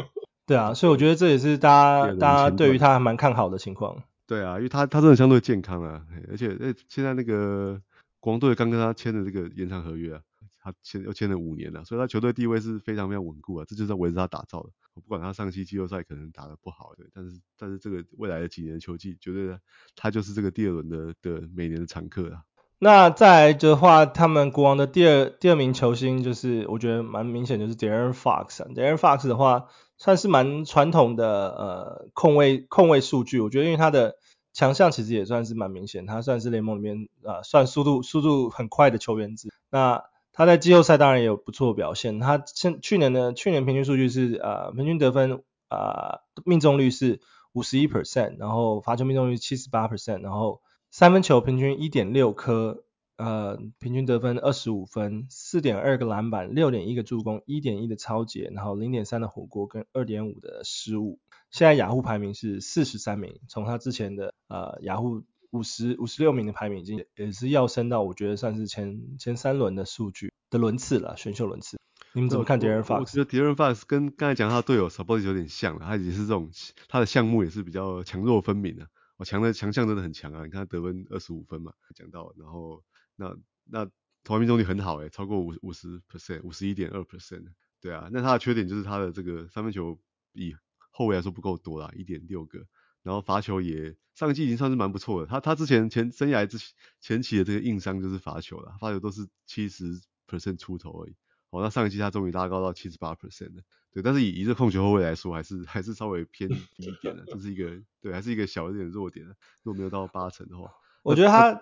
[0.46, 4.02] 对啊，所以我觉得这也是大家大家对于他还蛮看好的情况。
[4.26, 7.80] 对啊，因为他他真的相对健康啊，而且诶现在那个
[8.20, 10.20] 国王队刚跟他签的这个延长合约啊，
[10.64, 14.70] 他签又签了五年了，所以他球队地位是非常非常稳固啊，这就是围着他打造的。
[14.94, 19.56] 我不管他上期季后赛可能打得不好，对，但是但是这个未来的几年的球季，绝对
[19.94, 22.42] 他就是这个第二轮的的每年的常客啊。
[22.78, 29.68] 那再来的话，他们国王的第二第二名球星就是我觉得蛮明显，就是 De'Aaron Fox 啊，De'Aaron Fox 的话。
[29.96, 34.16] 算是蛮传统的呃控卫控卫数据，我觉得因为他的
[34.52, 39.50] 强项其实也算是蛮明显，他算是联盟里面呃算速度速度很快的球员之。
[39.70, 40.02] 那
[40.34, 47.20] 他在季后赛当然也有不错表现，他现去年的去年平均数据是呃平均得分呃命中率是
[47.54, 52.84] 五十一 percent，然后罚球命中率七十八 percent，然后三分球平均一点六颗。
[53.16, 61.20] 呃，平均得分二十五分，四点二个篮板，六点一个助攻，一点一的抄截，然后零点三的火锅跟二点五的失误。
[61.52, 65.22] 现在雅虎排名是四十三名，从他之前的呃雅虎
[65.54, 71.78] 五十五十六名的排名已经也是要升到我觉得算是前前三轮的数据的轮次了，选秀轮次。
[72.12, 73.00] 你们怎么看 De'Aaron Fox？
[73.00, 76.50] 我觉得 De'Aaron Fox 跟刚才讲他的队友 Sabonis 有点像了，他也是这种
[76.88, 78.88] 他的项目也是比较强弱分明的。
[79.16, 82.82] 我强的强项真的很强啊，你看他得分二十五分嘛，讲到然后。
[83.16, 83.32] 那
[83.70, 83.86] 那
[84.24, 87.44] 投篮命中率很好诶，超过五五十 percent，五十一点二 percent，
[87.80, 88.08] 对啊。
[88.10, 89.96] 那他的缺点就是他的这个三分球
[90.32, 90.52] 比
[90.90, 92.66] 后卫来说不够多啦，一点六个。
[93.04, 95.28] 然后罚球也上一季已经算是蛮不错的。
[95.28, 96.58] 他他之前前生涯之
[97.00, 101.14] 前期的这个硬伤就是罚球了，罚球都是七十 percent 出头而已。
[101.50, 103.62] 哦，那上一季他终于拉高到七十八 percent 了。
[103.92, 107.70] 对，但是以一个控球后卫来说，还是还是稍微偏低一点的，这是一个
[108.02, 109.36] 对，还是一个小一点弱点的。
[109.62, 110.70] 如果没有到八成的话，
[111.04, 111.60] 我觉得他。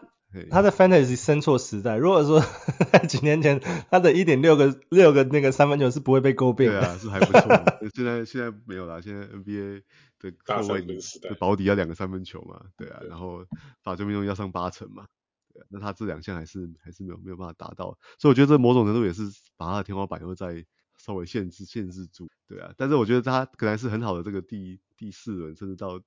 [0.51, 2.43] 他的 fantasy 生错时代，如果说
[2.91, 6.81] 在几年前，他的一点六个六个那个三分球是不会被诟病的。
[6.81, 7.43] 对啊，是还不错。
[7.95, 9.83] 现在现在没有啦，现在 NBA
[10.31, 13.45] 的后卫的保底要两个三分球嘛，对啊，然后
[13.83, 15.07] 罚球命中要上八成嘛，
[15.53, 19.23] 对啊，那他这两项还是还是没有没有办法达到，所以我觉得这某种程度也是
[19.57, 20.65] 把他的天花板又再
[20.97, 22.73] 稍微限制限制住，对啊。
[22.77, 26.01] 但是我觉得他可能是很好的这个第第四轮，甚至到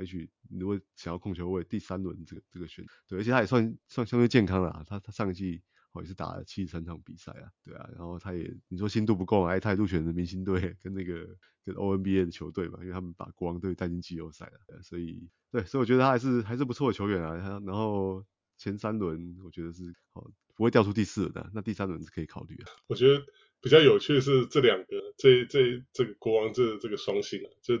[0.00, 5.62] 也许如果想要控球位第三轮这个这个选，对，而且他也算算相对健康了，他他上一季。
[6.00, 17.60] 也是打了七十三场比赛啊，对啊，然后他也你说心度不够啊，他也入选的明星队跟那个跟 O N B A 的球队嘛，因为他们把国王队带进季后赛了，所以对，所以我觉得他还是还是不错的球员啊。
[17.66, 18.24] 然后
[18.56, 19.82] 前三轮我觉得是
[20.14, 20.22] 好
[20.56, 22.72] 不会掉出第四轮的，那第三轮是可以考虑啊。
[22.86, 23.22] 我觉得
[23.60, 24.86] 比较有趣的是这两个，
[25.18, 27.74] 这这这个国王这这个双星啊，就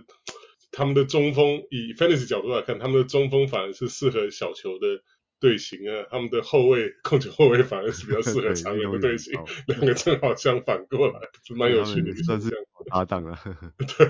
[0.70, 5.02] 他们的中锋以 Fantasy 角度来看，他们的中锋反而是适合小球的。
[5.42, 9.34] 队形啊，他们的后卫控球后卫反而是比较适合长人的队形，
[9.66, 12.48] 两个正好相反过来，就蛮有趣的，算是
[12.88, 13.36] 搭档了。
[13.76, 14.06] 对，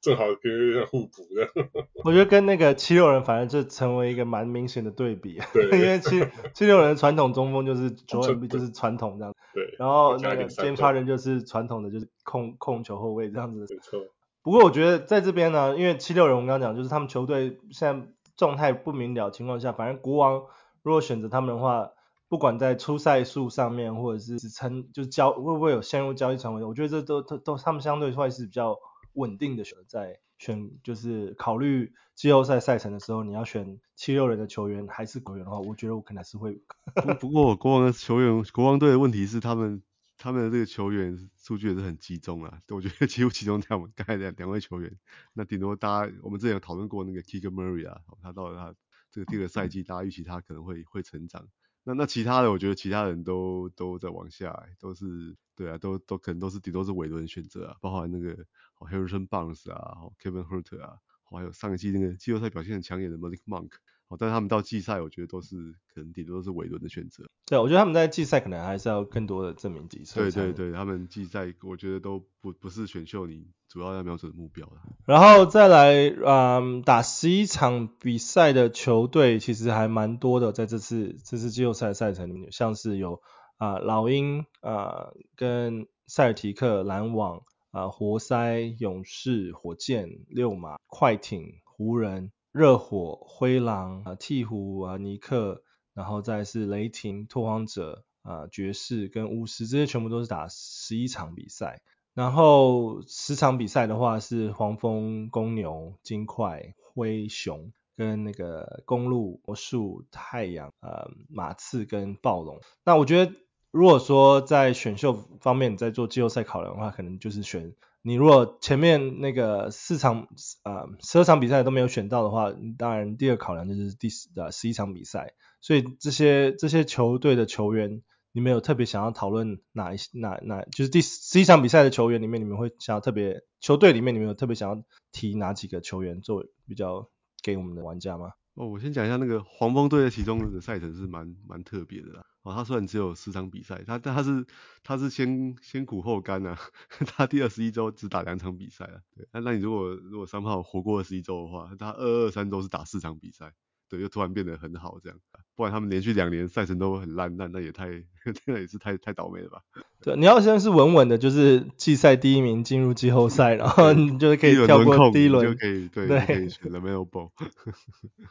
[0.00, 1.68] 正好跟像互补的。
[2.02, 8.22] 我觉得跟那个七六人反而就成为一个蛮明显的对比，对， 因为七七六人传统中锋就是就
[8.58, 13.66] 是传统这样，对，然后那个 James Harden 就是传统的就是控控球后卫这样子。
[13.68, 14.00] 没错。
[14.42, 18.06] 不过我觉得在这边呢，因为七六人我们刚刚讲就是他们球队现在。
[18.36, 20.42] 状态不明了情况下，反正国王
[20.82, 21.90] 如果选择他们的话，
[22.28, 26.66] 不管在出赛数上面，或者是支撑，就交会不会有陷入交易传闻？
[26.66, 28.76] 我觉得这都都都他们相对会是比较
[29.12, 36.60] 稳定的选择，在选就是考虑季后赛赛程的时候，你要选七六人的球员还是国员的话，我觉得我可能还是会。
[37.20, 39.82] 不不过国王的球员，国王队的问题是他们。
[40.16, 44.96] 他们的这个球员数据也是很集中啊，我觉得 几乎集中在我们刚才两两位球员。
[45.32, 48.74] 那顶多大家我们之前有讨论过那个 k i g e r Murray 啊，他到了他
[49.10, 51.46] 这个第二个赛季，大家预期他可能会会成长。
[51.82, 58.34] 那那其他的，我觉得其他人都都在往下，都是对啊，都都可能都是顶多是尾轮选择啊，包括那个
[58.78, 63.72] Harrison Barnes 啊，Kevin Huerter 啊，还有上一季那个季后赛表现很抢眼的 Malik Monk。
[64.18, 65.56] 但是他们到季赛，我觉得都是
[65.94, 67.24] 可能顶多都是尾轮的选择。
[67.46, 70.30] 对，我觉得他们在季赛可能还是要更多的证明机会。
[70.30, 74.82] 对对对，他们季赛我觉得都不不是选秀你主要要瞄准的目标了。
[75.06, 83.20] 然后再来，嗯，打十一场比赛的球队其实还蛮多的，在这次这次季后赛赛程里面，像是有
[83.58, 87.38] 啊、呃、老鹰啊、呃、跟塞尔提克、篮网
[87.70, 92.30] 啊、呃、活塞、勇士、火箭、六马、快艇、湖人。
[92.54, 95.60] 热火、灰狼啊、鵜鹕啊、尼克，
[95.92, 101.82] 然后再是雷霆、拓荒者啊、爵士跟巫师，这些全部都是打十一场比赛。
[102.14, 112.60] 然后十场比赛的话是黄蜂、公牛、金块、灰熊跟那个公鹿、魔术、太阳、呃马刺跟暴龙。
[112.84, 113.32] 那我觉得，
[113.72, 117.74] 如果说在选秀方面你在做季后赛考量的话，可能就是选。
[118.06, 120.28] 你如果前面那个四场
[120.62, 125.32] 啊十二场比赛都没有选到的话，当然第二考量就是第十啊十一场比赛。
[125.62, 137.08] 所以这些这些球队的球员，你们有特别想要讨论哪一哪哪就是第十一场比赛的球员里面，你们会想要特别球队里面你们有特别想要提哪几个球员作为比较
[137.42, 138.32] 给我们的玩家吗？
[138.52, 142.26] 哦，我先讲一下那个黄蜂队的其中的赛程是蛮蛮特别的啦。
[142.44, 144.44] 哦，他虽然只有十场比赛，他但他是
[144.82, 146.58] 他是先先苦后甘啊，
[147.16, 149.00] 他第二十一周只打两场比赛啊。
[149.16, 153.54] 对，那那你如果如果三号活过二十一周的话，他二二三周是打四场比赛，
[153.88, 155.18] 对，就突然变得很好这样。
[155.56, 157.88] 不然他们连续两年赛程都很烂，那那也太
[158.44, 159.62] 那也是太太倒霉了吧？
[160.02, 167.30] 对，你要先是稳稳的，就是季赛第一名进入季后赛，然后你就是可以跳过第一轮就可以对，对可以选 LaMelo Ball。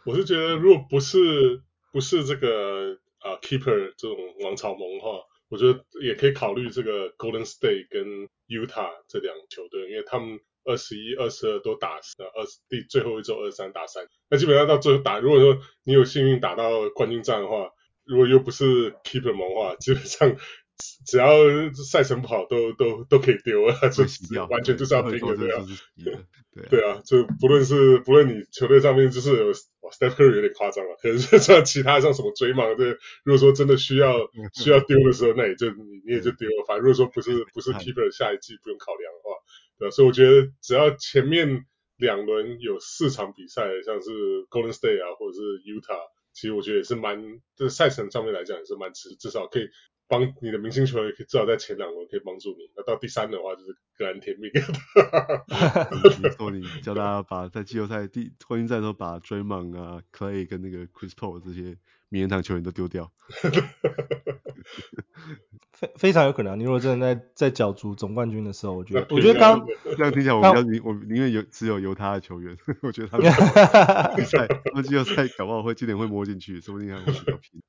[0.05, 2.99] 我是觉得如果不是不是这个。
[3.23, 17.69] 啊、uh,，Keeper 这种王朝盟的话，我觉得也可以考虑这个 Golden State 跟 Utah 这两球队，因为他们二十一、二十二都打二十第最后一周二三打三，那基本上到最后打，如果说你有幸运打到冠军战的话，
[18.03, 20.35] 如果又不是 Keeper 盟的话，基本上
[21.07, 21.27] 只要
[21.89, 24.03] 赛程不好都都都可以丢啊，就
[24.49, 25.65] 完全就是要拼的对啊。
[26.69, 29.53] 对啊，就不论是不论你球队上面就是有。
[30.01, 36.65] 哇，Steph Curry 有点夸张了，可是 像其他像什么追梦这个，如果说真的需要需要丢的时候，那也就你你也就丢了。
[36.67, 39.35] 反正如果说不是不是 Keeper 下一季不用考量的话，
[39.79, 41.65] 对，所以我觉得只要前面
[41.97, 44.09] 两轮有四场比赛，像是
[44.49, 49.69] Golden State 啊或者是 Utah，其实我觉得也是蛮，这个赛程上面来讲也是蛮值，至少可以。
[50.13, 54.49] 帮你的明星球员可以至少在前两轮可以帮助你，那到第三的话就是个人甜蜜。
[56.21, 61.77] 你说你叫大家把在季后赛第冠军赛的时候把 Draymond 啊、Clay 跟那个 Chris Paul 这些
[62.09, 63.11] 名人堂球员都丢掉。
[65.73, 69.65] 非非常有可能，你如果真的在在角逐总冠军的时候，我觉得我觉得刚
[69.97, 73.25] 这样听起来我比较宁我宁愿有只有犹他的球员，我觉得他们
[74.83, 77.61] 季后赛搞不好会今年会摸进去，说不定还会 比较拼。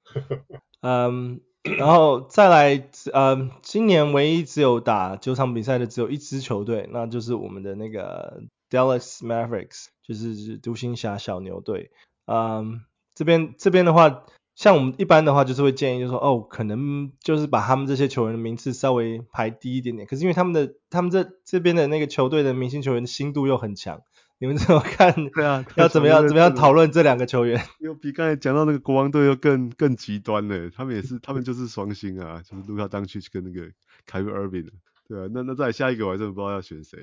[0.83, 1.41] 嗯。
[1.65, 11.91] 然后再来，呃，今年唯一只有打九场比赛的只有一支球队，那就是我们的那个 Dallas Mavericks，就是独行侠小牛队。
[12.27, 12.83] 嗯，
[13.15, 14.25] 这边这边的话，
[14.55, 20.07] 像我们一般的话，就是会建议就是说，哦，可能就是把他们这些球员的名次稍微排低一点点。
[20.07, 24.03] 可是因为他们的他们这这边的那个球队的明星球员的心度又很强。
[24.45, 25.11] 你们怎么看？
[25.35, 27.67] 对啊， 要怎么样怎么样讨论这两个球员？
[27.81, 30.69] 又比刚才讲到那个国王队又更更极端呢。
[30.77, 33.73] 他们也是，他们就是双星啊，就是卢卡当去跟那个
[34.05, 34.71] 凯瑞尔宾。
[35.09, 36.99] 对啊，那那再下一个我还真的不知道要选谁，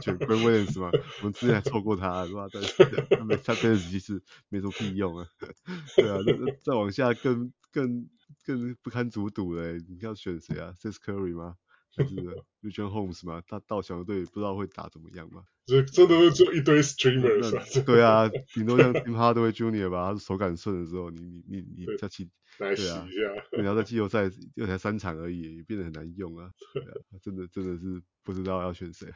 [0.00, 0.90] 选 Grant Williams 吗？
[1.20, 2.48] 我们之前还错过他，是吧？
[2.52, 5.26] 但是他没他这其实没什么屁用啊。
[5.96, 8.08] 对啊，那那再往下更更
[8.44, 9.78] 更不堪卒赌嘞。
[9.88, 11.54] 你要选谁啊？Seth Curry 吗？
[11.96, 12.16] 就是
[12.62, 15.44] Richaun Holmes 嘛，他到小牛队不知道会打怎么样嘛。
[15.66, 17.52] 这真的是就一堆 streamers。
[17.86, 22.28] 对啊，顶多像 Tim Hardaway Junior 吧，他手感顺的时候，你你你你再去，
[22.58, 23.06] 对啊，
[23.58, 26.50] 你要在季后赛又才三场而已，也变得很难用啊。
[26.74, 29.08] 对啊，真的真的是不知道要选谁。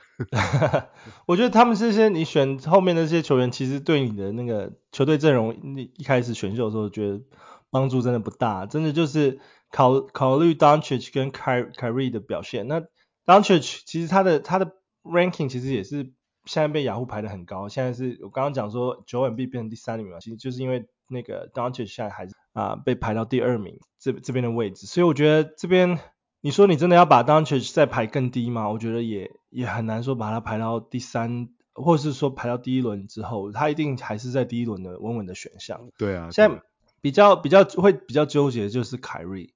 [1.27, 7.21] 我觉得他们这些你选后面的这些球员，其实对你的那个球队阵容，你一开始选秀的时候觉得
[7.69, 9.39] 帮助真的不大，真的就是。
[9.71, 12.83] 考考虑 Doncic 跟 Kyrie 的表现，那
[13.27, 16.13] Doncic 其实他的他的 ranking 其实也是
[16.45, 25.99] 现在被雅虎排的很高，现在是我刚刚讲说九 M B 变成第三名嘛，其实就是因为那个 Doncic 现在还是啊、呃、被排到第二名这这边的位置，所以我觉得这边
[26.41, 28.71] 你说你真的要把 Doncic 再排更低吗？
[28.71, 35.91] 我觉得也也很难说把它排到第三，或者是说排到第一轮之后，他一定还是在第一轮的稳稳的选项。
[35.99, 36.63] 对啊，现在
[37.03, 39.53] 比较比较会比较纠结的就是凯瑞。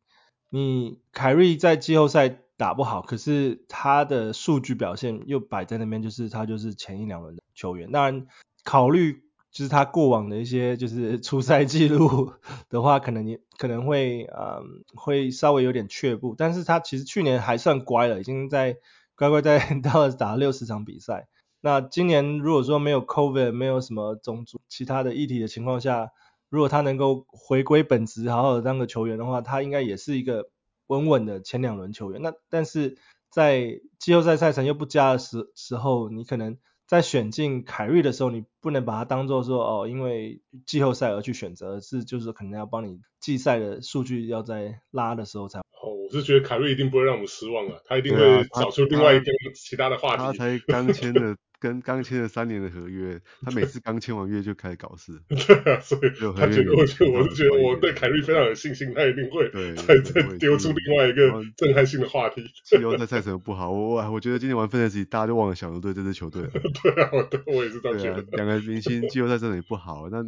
[0.54, 7.90] 你凯瑞在季后赛打不好，可是他的数据表现又摆在那边，就是他就是前一两轮的球员。
[7.90, 8.26] 当然，
[8.62, 12.34] 考虑就是他过往的一些就是出赛记录
[12.68, 16.34] 的话，可能你可能会嗯会稍微有点却步。
[16.36, 18.76] 但是他其实去年还算乖了，已经在
[19.16, 21.28] 乖乖在 Dallas 打了六十场比赛。
[21.62, 26.10] 那今年如果说没有 COVID，没有什么种族其他的议题的情况下，
[26.52, 30.50] 如果他能够回归本职，好好的当个球员的话，他应该也是一个
[30.86, 32.20] 稳稳的前两轮球员。
[32.20, 32.98] 那但是
[33.30, 45.60] 在季后赛赛程又不佳的时时候，你可能在选进凯瑞的时候，你不能把它当做说哦，因为季后赛而去选择，是就是可能要帮你季赛的数据要在拉的时候才。
[45.60, 50.18] 哦，我是觉得凯瑞一定不会让我们失望啊，他一定会找出另外一个其他的话题。
[50.18, 51.34] 他，他才刚签的。
[51.62, 55.22] 跟刚签了三年的合约，他每次刚签完约就开始搞事。
[55.28, 62.42] 对啊，所以他觉得，我觉得我是觉得我对凯瑞非常有信心，他一定会再再丢出另外一个震撼性的话题。
[62.64, 66.50] 季后赛赛程不好，我我觉得今天玩 Fantasy 大家就忘了小牛队这支球队了。
[66.82, 68.22] 对啊，我我也是这样觉得。
[68.36, 70.20] 两个明星季后赛赛程也不好，那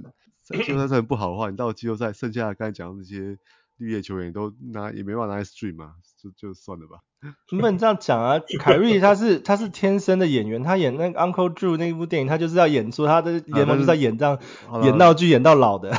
[0.63, 3.37] 季后赛赛程不好的话，你到季后赛剩下的刚才讲的那些
[3.79, 6.99] 绿叶球员都拿也没办法拿来 stream 嘛，就就算了吧。
[7.51, 8.41] 你不能这样讲啊！
[8.59, 14.39] 凯瑞他是他是天生的演员，他演那个 Uncle Drew 那部电影，他就是要演出他的联盟就是要演这样、
[14.71, 15.91] 啊、演闹剧演到老的。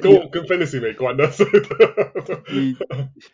[0.00, 2.76] 跟我跟 Fantasy 没关的，所以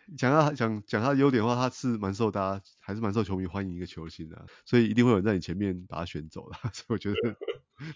[0.07, 6.57] 你讲他讲讲他的优点的话，他是蛮受大家还是蛮受球迷欢迎一个球星的、啊，所以一定会有人在你前面把他选走了。
[6.71, 7.15] 所以我觉得，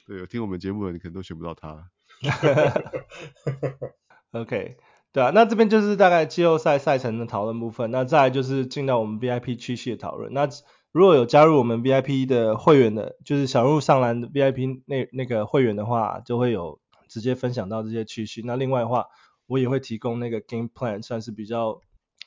[0.05, 1.89] 对，有听我们节目的人你可能都选不到他。
[4.31, 4.77] OK。
[5.15, 7.89] 对啊，那这边就是大概季后赛赛程的讨论部分。
[7.89, 10.33] 那再就是进到我们 VIP 区系的讨论。
[10.33, 10.49] 那
[10.91, 18.41] 如果有加入我们 VIP 的会员的，就是小入上篮的 VIP 那那个会员的话，就会有直接分享到这些区系。
[18.43, 19.05] 那另外的话，
[19.47, 21.79] 我也会提供那个 Game Plan，算是比较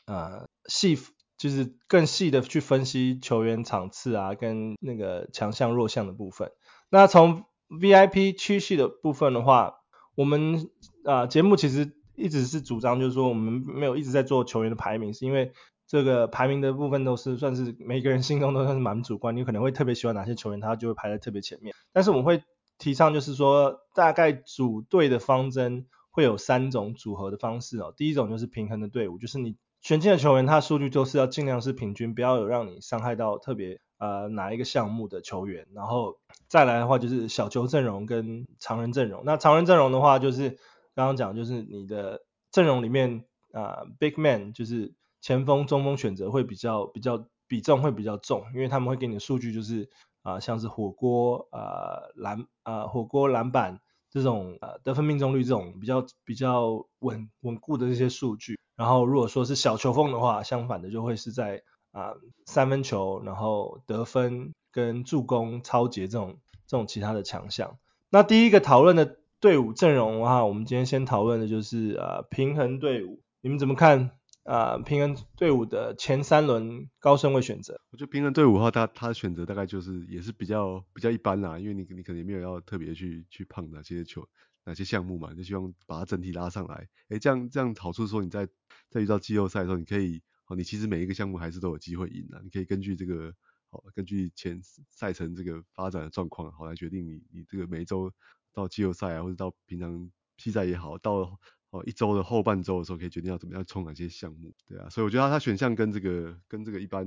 [0.06, 0.96] 呃细，
[1.36, 6.52] 就是更细的去分析球员场次啊，跟那个强项弱项的部分。
[6.88, 9.74] 那从 VIP 区系的部分的话，
[10.14, 10.70] 我们
[11.04, 11.97] 啊、节目其实。
[12.18, 15.52] 一直是主张，就是说我们没有一直在做球员的排名，是因为
[15.86, 21.74] 这个排名的部分都是算是每个人心中都算是蛮主观，你可能会特别喜欢哪些球员，他就会排在特别前面。
[21.92, 22.42] 但是我们会
[22.76, 27.94] 提倡，就是说大概组队的方针会有三种组合的方式哦。
[27.96, 35.66] 第一种就是平衡的队伍，就是你选进的球员，他数据都是要尽量是平均，不要有让你伤害到特别呃哪一个项目的球员。
[35.72, 36.16] 然后
[36.48, 39.22] 再来的话就是小球阵容跟常人阵容。
[39.24, 40.58] 那常人阵容的话就是。
[40.98, 49.88] 刚刚讲就是你的阵容里面啊、，big man 就是前锋、中锋选择会比较比较比重会比较重，因为他们会给你的数据就是
[50.22, 53.78] 啊、像是火锅啊、呃、篮啊、火锅篮板
[54.10, 58.58] 这种呃得分命中率这种比较比较稳稳固的这些数据。
[58.74, 67.78] 然后如果说是小球风的话，相反的就会是在啊、三分球，然后得分跟助攻、抄截这种这种其他的强项。
[68.10, 69.17] 那第一个讨论的。
[69.40, 73.22] 队伍阵容的话，我们今天先讨论的就是啊平衡队伍。
[73.40, 74.10] 你们怎么看？
[74.44, 84.26] 呃，平衡队伍的前三轮高顺位选择，我觉得平衡队伍的话，他他选择大概就是也是比较比较一般啦，因为你你可能也没有要特别去去碰哪些球
[84.64, 86.88] 哪些项目嘛，就希望把它整体拉上来。
[87.10, 88.48] 诶，这样这样好处是说你在
[88.88, 93.34] 在遇到季后赛的时候，你可以哦，你其实每一个项目还是都有机会赢的，你可以根据这个
[93.68, 94.58] 哦，根据前
[94.88, 98.10] 赛程这个发展的状况，好来决定你你这个每一周
[98.58, 101.38] 到季后赛啊，或者到平常比赛也好到。
[101.70, 107.04] 哦，一周的后半周的时候可以决定要怎么样冲哪些项目，对啊，所以我觉得他选项跟这个跟这个一般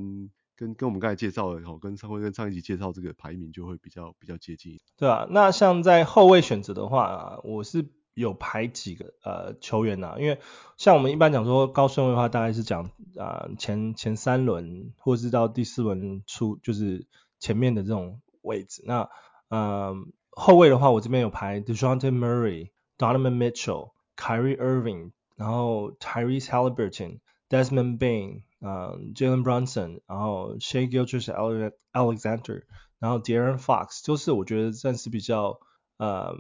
[0.56, 4.80] 跟跟我们刚才介绍的哦，跟上会跟上一集介绍这个排名就会比较比较接近。
[4.98, 10.40] 对啊，那像在后卫选择的话啊，我是有排几个呃球员呐、啊，因为
[10.78, 17.08] 像我们一般讲说高顺位的话，大概是讲啊、前前三轮或是到第四轮出就是
[17.40, 18.84] 前面的这种位置。
[18.86, 19.10] 那
[19.48, 19.96] 呃
[20.42, 23.92] 后卫的话，我这边有排 Dejounte Murray、Donovan Mitchell。
[24.18, 32.64] Kyrie Irving，然后 Tyrese Halliburton、Desmond Bane，呃，Jalen Brunson，然后 Shay Gilgeous-Alexander，
[33.00, 35.60] 然后 De'Aaron Fox，就是我觉得算是比较
[35.98, 36.36] 呃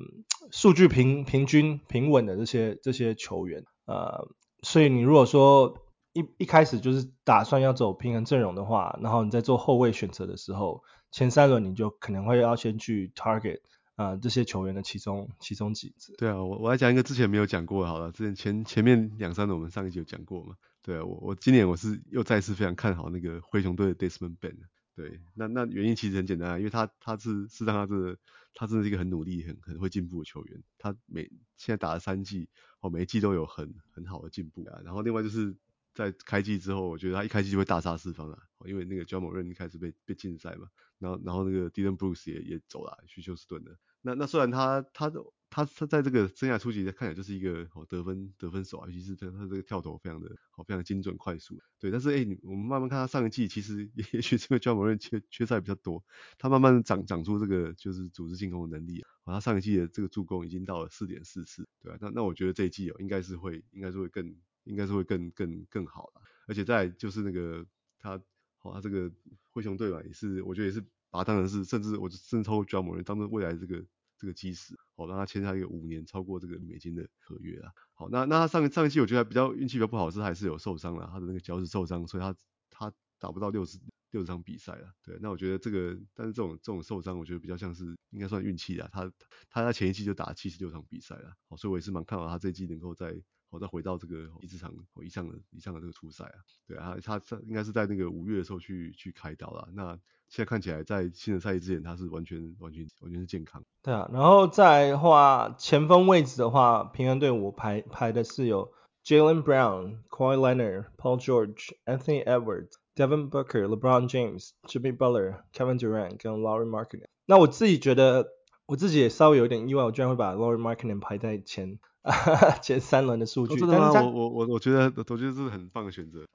[0.51, 4.27] 数据平平均平稳的这些这些球员，呃，
[4.61, 5.79] 所以你如果说
[6.13, 13.61] 一一开始就是打算要走平衡阵容的话，然后你在做后卫选择的时候，前三轮你就可能会要先去 target。
[14.01, 16.13] 啊、这些球员的其中其中几支。
[16.17, 20.55] 对啊，我我来讲一个之前没有讲过的，好了，之前前前面两三轮我们上一集有讲过嘛。
[20.81, 24.57] 对啊，我我今年我是又再次非常看好那个灰熊队的 Desmond Bane。
[24.95, 28.17] 对，那那原因其实很简单啊，因为他他是是让他这个
[28.53, 30.61] 他真的是一个很努力、很很会进步的球员。
[30.77, 31.23] 他每
[31.55, 32.49] 现在打了三季，
[32.81, 34.81] 哦，每一季都有很很好的进步啊。
[34.83, 35.55] 然后另外就是
[35.93, 40.67] 在开季之后，我觉得他一开季就会大杀四方了，因为那个 Ja Morant 一开始被被禁赛嘛。
[40.99, 43.75] 然后，然后那个 Dillon Brooks 也也走了，去休斯顿了。
[44.01, 45.11] 那那虽然他他
[45.49, 51.59] 他他在这个生涯初期看起来就是一个好得分得分手啊，尤其是他他这个跳投非常的好，非常精准快速。
[51.79, 56.03] 对，但是哎，我们慢慢看他上一季，其实也许这个 Ja m a 缺缺赛比较多，
[56.37, 59.33] 他慢慢长长出这个就是组织进攻的能力啊。
[59.33, 61.97] 他上一季的这个助攻已经到了四点四次，对吧？
[62.01, 66.21] 那那我觉得这一季哦，应该是会应该是会更应该是会更更更好了。
[66.47, 67.65] 而且再就是那个
[67.99, 68.21] 他。
[68.63, 69.11] 好，他这个
[69.49, 73.85] 灰熊队吧，也是我觉得也是把他当成是，甚至我甚至超过 Ja Morant 当做未来这个
[74.17, 77.71] 这个基石，好让他签下一个五年超过这个美金的合约啊。
[77.93, 82.35] 好，那那他上上一季我觉得比较运气比较不好的是还是有受伤了，他的那个脚趾受伤，所以他
[82.69, 83.77] 他打不到六十
[84.11, 84.91] 六十场比赛了。
[85.03, 88.89] 对，那我觉得这个，但是这种这种受伤，我觉得比较像是应该算运气啊。
[88.91, 89.11] 他
[89.49, 93.21] 他在前一季就打七十六场比赛了，好，所以我也是蛮看好他这一季能够在。
[93.51, 94.73] 我再回到这个一至场
[95.03, 99.67] 以上的以上的这个初赛啊，对啊，他他应该是在那个五月的时候去去开刀了。
[99.73, 99.99] 那
[100.29, 103.61] 现在看起来在新的赛季之前，他是完全完全完全是健康。
[103.83, 108.71] 对啊，然后再话，前锋位置的话，平安队伍排排的是有
[109.03, 117.07] Jalen Brown、Kawhi Leonard、Paul George、Anthony Edwards、Devin Booker、LeBron James、Jimmy Butler、Kevin Durant 跟 Laurie Markkanen。
[117.25, 118.29] 那我自己觉得，
[118.67, 121.79] 我自己也稍微有点意外，我居然会把 Laurie Markkanen 排在前。
[122.61, 126.25] 前三轮的数据，哦、但是我我我我觉得我觉得这是很棒的选择。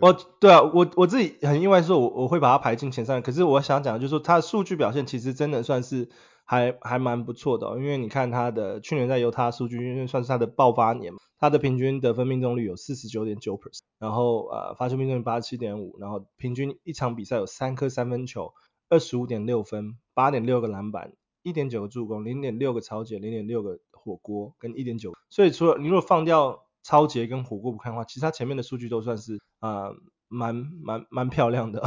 [0.00, 3.20] 我对啊，我我自己很意外说，我我会把它排进前三。
[3.22, 6.08] 可是我想讲的就是说，他的数据表现其实真的算是
[6.44, 18.52] 还还蛮不错的，哦，因为你看他的去年在犹他数据，因为算是他的爆发年，他的平均得分命中率有四十九点九 percent，然后呃罚球命中率八十七点五，然后平均一场比赛有三颗三分球，
[18.88, 21.12] 二十五点六分，八点六个篮板。
[21.42, 25.12] 一点九个助攻，零点六个抄截，零点六个火锅，跟一点九。
[25.30, 29.90] 所以除了你如果放掉超杰跟火锅不看的话，其实他前面的数据都算是啊
[30.28, 31.82] 蛮蛮蛮漂亮的。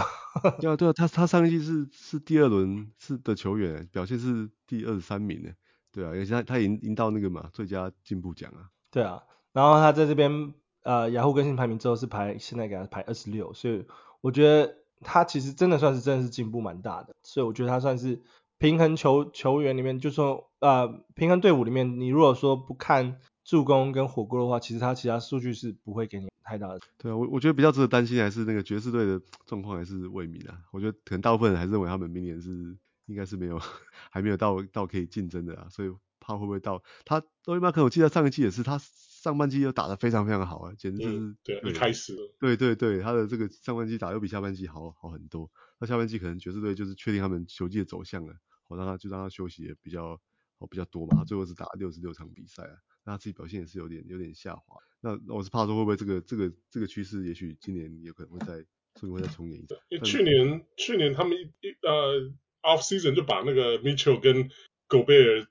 [0.60, 5.52] 对 啊对啊，他他上一季是是第二轮是的球员，表现是第二十三名呢。
[5.92, 8.70] 对啊，而且他他已经赢到那个嘛最佳进步奖啊。
[8.90, 10.54] 对啊，然后他在这边
[10.84, 13.86] 呃雅虎更新排名之后是排现在给他排二十六，所以
[14.22, 18.22] 我觉得他其实真的算是真的是进步蛮大的，所以我觉得他算是。
[18.60, 26.80] 平衡球球员里面，就说呃，平衡队伍里面，你如果说不看助攻跟火锅的话，其实他其他数据是不会给你太大的。
[26.98, 30.58] 对啊，我我觉得比较值得担心还是那个爵士队的状况还是未明啊。
[30.72, 32.50] 我觉得可能大部分人还是认为他们明年是
[33.06, 33.60] 应该是没有
[34.10, 37.22] 还没有到到可以竞争的啊，所以怕会不会到他。
[37.44, 45.50] 多利马可我记得上一季也是他上半季又打得非常非常好啊，简直就是、嗯、对，对一开始了对对对，他的这个上半季打又比下半季好好很多。
[45.80, 48.34] 那下半季可能爵士队就是确定他们球季的走向了。
[48.68, 50.20] 我让他就让他休息也比较
[50.60, 54.78] 哦比较多嘛，他最后是打了六十六场比赛啊，那他自己表现也是有点有点下滑。
[55.02, 58.54] 那我是怕说会不会这个这个这个趋势，也许今年有可能会再
[59.00, 59.66] 说不定会再重演一
[59.98, 61.48] 为去年去年他们一
[61.84, 62.32] 呃
[62.64, 64.50] off season 就把那个 Mitchell 跟
[64.90, 65.46] Gobert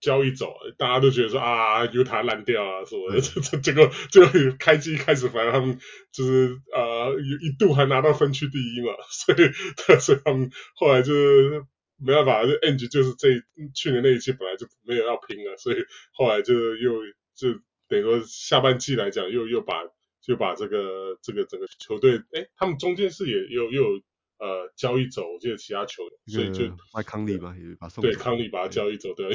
[0.00, 5.78] 交易走，大家都觉得说啊，犹他烂掉啊什么的，这这这个最后开机开始，反正他们
[6.12, 9.38] 就是呃一度还拿到分区第一嘛，所以
[9.98, 11.64] 所以他们后来就是
[11.98, 13.28] 没办法，就 Ainge 就是这
[13.74, 15.76] 去年那一季本来就没有要拼了，所以
[16.12, 17.00] 后来就又
[17.34, 19.82] 就等于说下半季来讲，又又把
[20.20, 24.00] 就把这个这个整个球队，哎，他们中间是也又又有。
[24.36, 29.30] 呃，交易走，我记得其他球员，所以就麦康利嘛，也把送对康利把他交易走，对，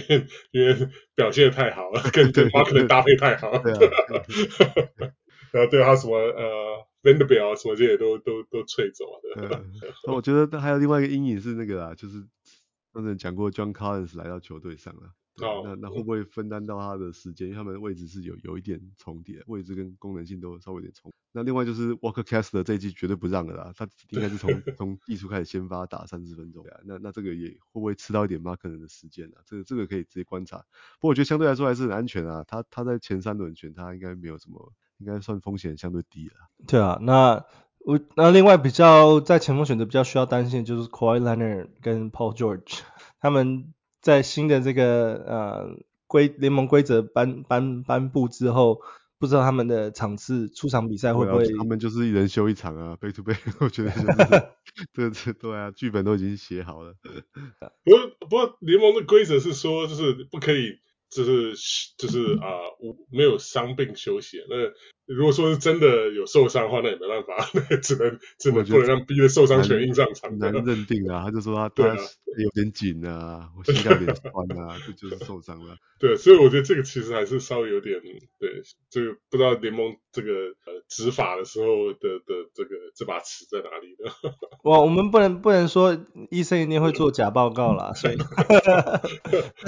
[0.52, 3.80] 因 为因为表现的太好了，跟跟马可能搭配太好，对啊，
[5.52, 9.60] 然后对他什么呃 Vanderbilt 什么这些都都都吹走了，对。
[10.06, 12.18] 那我觉得还有另外一个阴影是那个啊，就是
[12.94, 15.14] 刚才讲过 John Collins 来到球队上了。
[15.42, 17.48] 哦，那那会不会分担到他的时间？
[17.48, 21.10] 因为他们的位置是有有一点重叠，位置跟功能性都稍微有点重。
[21.32, 26.80] 那另外就是 Walker Kessler 这一季绝对不让的啦，他应该是从 从季初开始先发打三十分钟啊。
[26.84, 29.40] 那那这个也会不会吃到一点 Markkanen 的时间啊？
[29.46, 30.58] 这个这个可以直接观察。
[31.00, 32.44] 不过我觉得相对来说还是很安全啊。
[32.46, 36.34] 他他在前三轮选他应该没有什么，应该算风险相对低了。
[36.68, 37.46] 对啊，那
[37.86, 42.80] 我那另外比较在前锋选择比较需要担心的就是 Kawhi Leonard 跟 Paul George
[43.22, 45.80] 他们在新的这个呃。
[46.12, 48.82] 规联盟规则颁颁颁布之后，
[49.20, 51.46] 不知道他们的场次出场比赛会不会？
[51.56, 54.08] 他们就是一人休一场啊，back to back， 我觉得就是
[54.92, 56.96] 这这对啊，剧本都已经写好了。
[57.84, 60.80] 不过不过联盟的规则是说，就是不可以。
[61.12, 61.56] 就是
[61.98, 64.38] 就是啊，无、呃、没有伤病休息。
[64.48, 64.56] 那
[65.10, 70.38] 如果说是真的有受伤的话，那也没办法， 那只能只能不能让 B 的受伤权硬上场。
[70.38, 71.88] 难认定啊，他就说他他
[72.38, 74.32] 有点紧啊，我膝盖有点酸
[74.62, 75.76] 啊， 就就是受伤了。
[76.00, 78.00] 对，所以我觉得这个其实还是稍微有点
[78.40, 84.12] 对，这个不知道联盟这个呃执法的时候的的这个这把尺在哪里呢？
[84.64, 85.98] 哇，我们不能不能说
[86.30, 88.18] 医生一定会做假报告啦，所以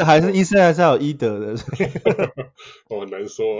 [0.04, 1.56] 还是医生还是要有医德的。
[2.90, 3.60] 我很难说。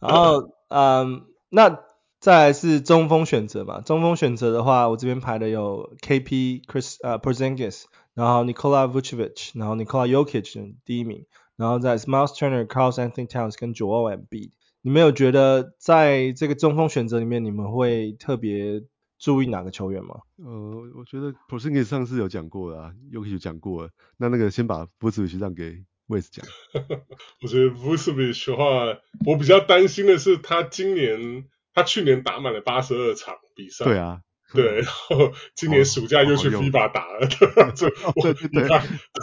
[0.00, 1.80] 然后，嗯，那
[2.20, 3.80] 再来是中锋选择嘛？
[3.80, 14.16] 中锋选择的话，我这边排的有 KP Chris 呃 Porzingis，然后 Nikola Vucevic，然后 Nikola Jokic 第一名，然后再是 Miles Turner、Karl Anthony Towns 跟 Joel
[14.16, 14.50] Embiid。
[14.82, 18.82] 你们有觉得在这个中锋选择里面，你们会特别
[19.18, 20.20] 注意哪个球员吗？
[20.36, 20.48] 呃，
[20.96, 23.90] 我觉得 Porzingis 上次有讲过了啊，Jokic 讲过了。
[24.16, 26.44] 那那个先把 Vucevic 让给 Wes 讲。
[27.40, 33.84] 我觉得 Vucevic 的话，我比较担心的是他今年，他去年打满了八十二场比赛。
[33.84, 34.20] 对啊。
[34.52, 37.20] 对，然后今年暑假又去 FIBA 打了。
[37.30, 38.68] 对对对。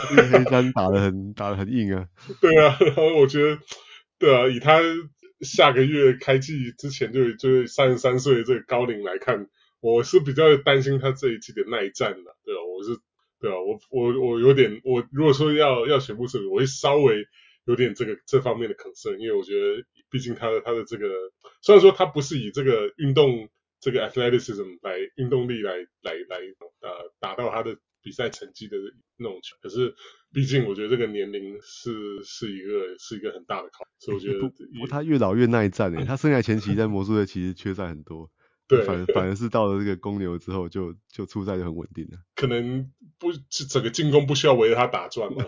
[0.09, 2.07] 这个黑山打的很打的很硬啊。
[2.39, 3.59] 对啊，然后我觉得，
[4.17, 4.79] 对啊，以他
[5.41, 9.47] 下个月开季之前就就三十三岁的这个高龄来看。
[9.81, 12.61] 我是比较担心他这一季的耐战的，对吧？
[12.65, 12.97] 我是，
[13.39, 13.55] 对啊？
[13.59, 17.25] 我我我有点，我如果说要要选布什，我会稍微
[17.65, 21.07] 有点这个这方面的 concern，因为我觉得，毕竟他的他的这个，
[21.61, 26.37] 虽然说他不是以这个运动这个 athleticism 来运动力来来来
[26.81, 28.77] 呃达到他的比赛成绩的
[29.17, 29.93] 那种球，可是
[30.33, 38.31] 毕竟我觉得这个年龄是是一个是一个很大的考验，所以我觉得不，不他越老越耐战诶， 他生涯前期在魔术队其实缺赛很多。
[38.67, 42.17] 对，反 反而是到了这个公牛之后就，就就出赛就很稳定了。
[42.35, 43.39] 可能不是
[43.69, 45.45] 整个进攻不需要围着他打转嘛？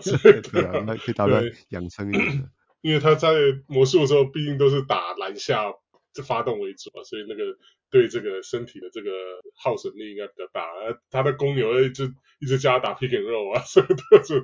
[0.52, 2.48] 对啊，那可以打在养生一点的。
[2.80, 3.28] 因为他在
[3.66, 5.70] 魔术的时候，毕竟都是打篮下
[6.14, 7.42] 就发动为主嘛，所以那个
[7.90, 9.10] 对这个身体的这个
[9.54, 10.64] 耗损力应该比较大。
[11.10, 12.06] 他的公牛就
[12.40, 14.42] 一直叫他打 pick and roll 啊， 所以他就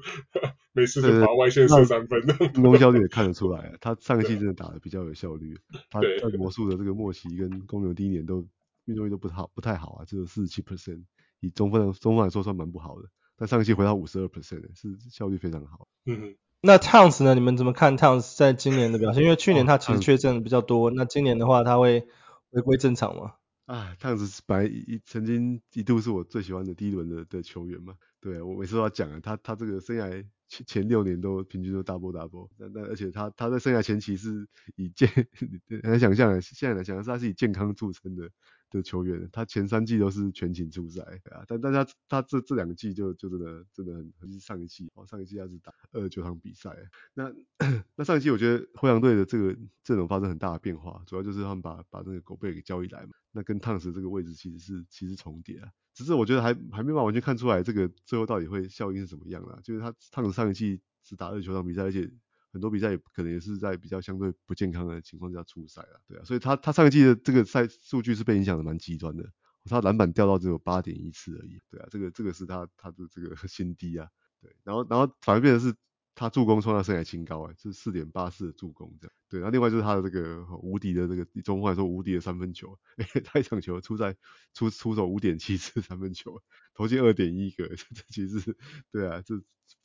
[0.75, 2.21] 每次就跑外线射三分。
[2.53, 5.57] 进攻效率也看得出来，他上个季真的打的比较有效率。
[5.89, 8.47] 他在魔术的这个末期跟公牛第一年都。
[8.87, 11.05] 命中率都不好，不太好啊，只有四十七 percent，
[11.41, 13.09] 以中锋中锋来说算蛮不好的。
[13.37, 15.87] 但上一期回到五十二 percent，是效率非常好。
[16.07, 17.35] 嗯哼，那 Towns 呢？
[17.35, 19.23] 你们怎么看 Towns 在今年的表现？
[19.23, 22.09] 因为去年他其实确诊比较多，哦、那今年的话他会
[22.51, 23.35] 回归正常吗？
[23.67, 27.95] 啊，Towns 本来一曾经一度是我最喜欢的第一轮的的球员嘛。
[28.21, 35.09] 对，我每次都要讲啊，他他这个生涯前前六年都平均都 double double，那那而且他他在生涯前期是以健
[35.69, 38.31] 很难想象，现在来讲是他是以健康著称的。
[38.71, 46.71] 的球员，他前三季都是全勤出赛，对啊，但但他他这这两季就就真的真的很，很是上一季哦，上一季他是打二十九场比赛，
[47.15, 47.33] 那
[47.97, 62.11] 那上一季我觉得灰狼队的这个阵容发生很大的变化，主要就是他们把把那个狗贝给交易来嘛，那跟烫石这个位置其实是其实重叠啊，只是我觉得还还没办法完全看出来这个最后到底会效应是怎么样啦，就是他烫石上一季只打二十九场比赛，而且。
[62.53, 69.25] 很多比赛也可能也是在比较相对不健康的情况下出赛了，对啊，所以他他上一季的这个赛数据是被影响的蛮极端的，
[69.65, 74.09] 他篮板掉到只有八点一次而已，对啊，这个这个是他他的这个 新低啊，
[74.41, 75.75] 对，然后然后反而变成是
[76.17, 79.13] 他助攻创下生涯新高，哎，是四点八四的助攻这样。
[79.29, 84.17] 对，然后另外就是他的这个无敌的这个中锋来说无敌的三分球，哎，他一场球出在
[84.55, 86.43] 出出手五点七次三分球，
[86.75, 88.57] 投进二点一个， 这其实是
[88.91, 89.35] 对啊，这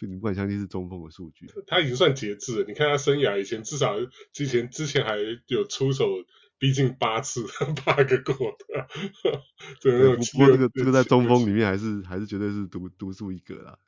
[0.07, 1.51] 你不敢相信是中锋的数据。
[1.67, 3.95] 他已经算节制了，你看他生涯以前至少
[4.31, 5.17] 之前之前还
[5.47, 6.07] 有出手。
[6.61, 7.43] 逼近八次，
[7.83, 8.35] 八个过
[8.69, 8.87] 的，
[9.81, 13.79] 对，不过这个这个在中锋里面还是还是绝对是独独树一格啦。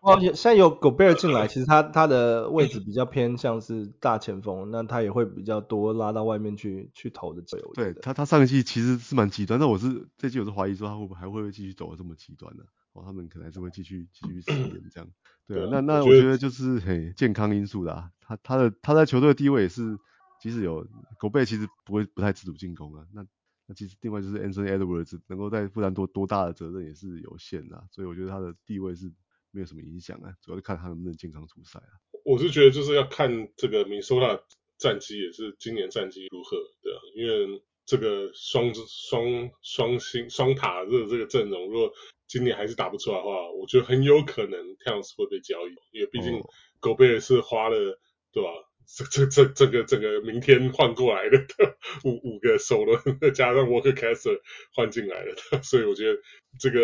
[0.00, 7.72] 哦， 现在有 Gobert 进来，其实他他的位置比较偏向是大前锋，那他也会比较多拉到外面去去投的队友。
[7.74, 12.62] 对他他上一季其实是蛮极端，但我是这季我是怀疑说他会不会还会不会继续走的这么极端呢？
[12.94, 15.06] 哦，他们可能还是会继续继续试验这样。
[15.46, 19.98] 对啊，那那我觉得就是嘿健康因素啦，他他的他在球队的地位也是。
[20.40, 20.86] 即使有
[21.18, 23.06] 狗贝，其实不会不太自主进攻啊。
[23.12, 23.26] 那
[23.66, 29.12] 那其实另外就是 Anthony Edwards 能够在负担多多大的责任也是有限的，所以我觉得他的地位是
[29.50, 30.32] 没有什么影响啊。
[30.40, 31.92] 主要是看他能不能健康出赛啊。
[32.24, 34.40] 我是觉得就是要看这个明尼苏达
[34.78, 41.90] 战绩也是今年战绩如何，对啊，因为这个双双双星双塔的这个阵容，如果
[42.26, 46.42] 今年还是打不出来的话，我觉得很有可能 Towns 会被交易，因为毕竟
[46.80, 47.98] 狗贝是花了
[48.30, 48.50] 对吧？
[48.88, 51.38] 这这这整个整个明天换过来的
[52.04, 52.98] 五五个首轮，
[53.34, 54.40] 加上 Walker Kessler
[54.74, 56.18] 换进来的， 所以我觉得
[56.58, 56.80] 这个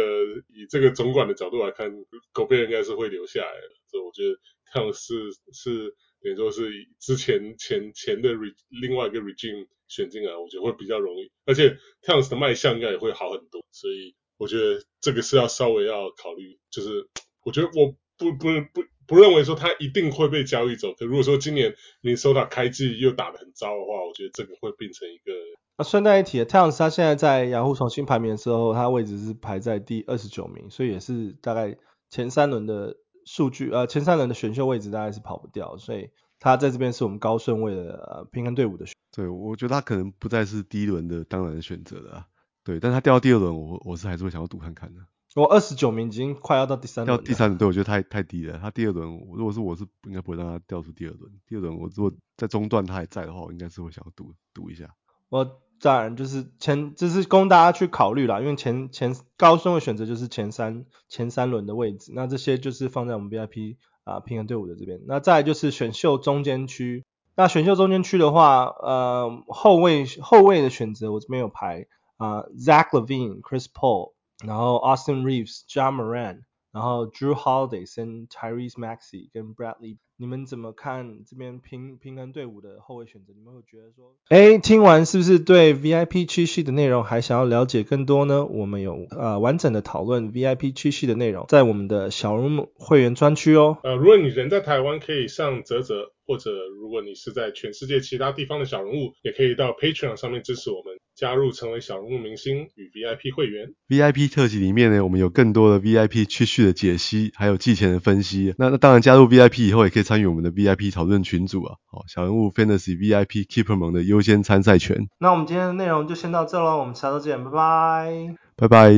[0.49, 1.91] 以这个总管的角度来看，
[2.33, 3.69] 狗贝应该是会留下来的。
[3.91, 5.15] 所以我觉得他们是
[5.53, 13.65] 是等于说是之前前前的 re, 另外一个 regime 选进来，我觉得会比较容易，而且 Towns 的卖相应该也会好很多。
[13.71, 17.09] 所以我觉得这个是要稍微要考虑，就是
[17.45, 18.83] 我觉得我不不不。
[18.83, 25.31] 不不认为说他一定会被交易走，可如果说今年明尼苏达开季又打得很糟的话，我觉得这个会变成一个。
[25.77, 31.77] 那顺带一提，Towns 他现在在雅虎重新排名的时候，他位置是排在第二十九名，所以也是大概
[32.09, 32.97] 前三轮的
[33.27, 36.09] 数据，呃，前三轮的选秀位置大概是跑不掉，所以
[36.41, 38.95] 他在这边是我们高顺位的呃平衡队伍的选。
[39.15, 42.27] 对，我觉得他可能不再是第一轮的当然的选择了啊，
[42.65, 45.03] 对，但他掉到第二轮，我我是还是会想要赌看看的。
[45.35, 48.57] 我二十九名已经快要到第三轮，到第三轮，对，我觉得太太低了。
[48.59, 51.33] 他第二轮，如果是我是应该不会让他掉出第二轮。
[51.49, 54.95] 第二轮我如果在中段他还在的话，我应该是会想要赌赌一下。
[55.29, 65.01] 我当然就是前，这是供大家去考虑啦，因为前前高顺位选择就是前三前三轮的位置，那这些就是放在我们 VIP 啊平衡队伍的这边。
[65.09, 67.05] 那再来就是选秀中间区，
[67.35, 71.87] 那选秀中间区的话，呃后卫后卫的选择我这边有排
[72.19, 74.14] 啊、呃、Zach LaVine、Chris Paul。
[74.46, 83.33] 然后 Austin Reeves、Ja Morant，然后 Jrue Holiday 跟 Tyrese Maxey 跟 Bradley， 你们怎么看这边平平衡队伍的后卫选择？
[83.37, 88.45] 你们会觉得说，哎，听完是不是对 VIP 区系的内容还想要了解更多呢？
[88.45, 93.79] 我们有呃完整的讨论 VIP 区系的内容，在我们的小人物会员专区哦。
[93.83, 100.95] 呃，如果你人在台湾，可以上泽泽，或者如果你是在全世界其他地方的小人物，也可以到 Patreon 上面支持我们。
[101.17, 108.53] 加入成为小人物明星与 VIP 会员，VIP 特辑里面呢，我们有更多的 VIP 趋势的解析，还有季前的分析。
[108.59, 111.75] 那那当然加入 VIP 以后，也可以参与我们的 VIP 讨论群组啊。
[111.87, 115.09] 好，小人物 Fantasy VIP Keeper 盟的优先参赛权。
[115.19, 118.91] 那我们今天的内容就先到这喽，我们下周见，拜拜，拜拜，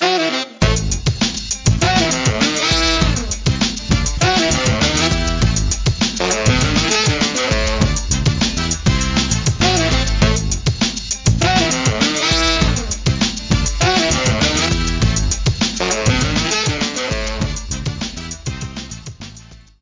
[0.00, 0.33] 拜。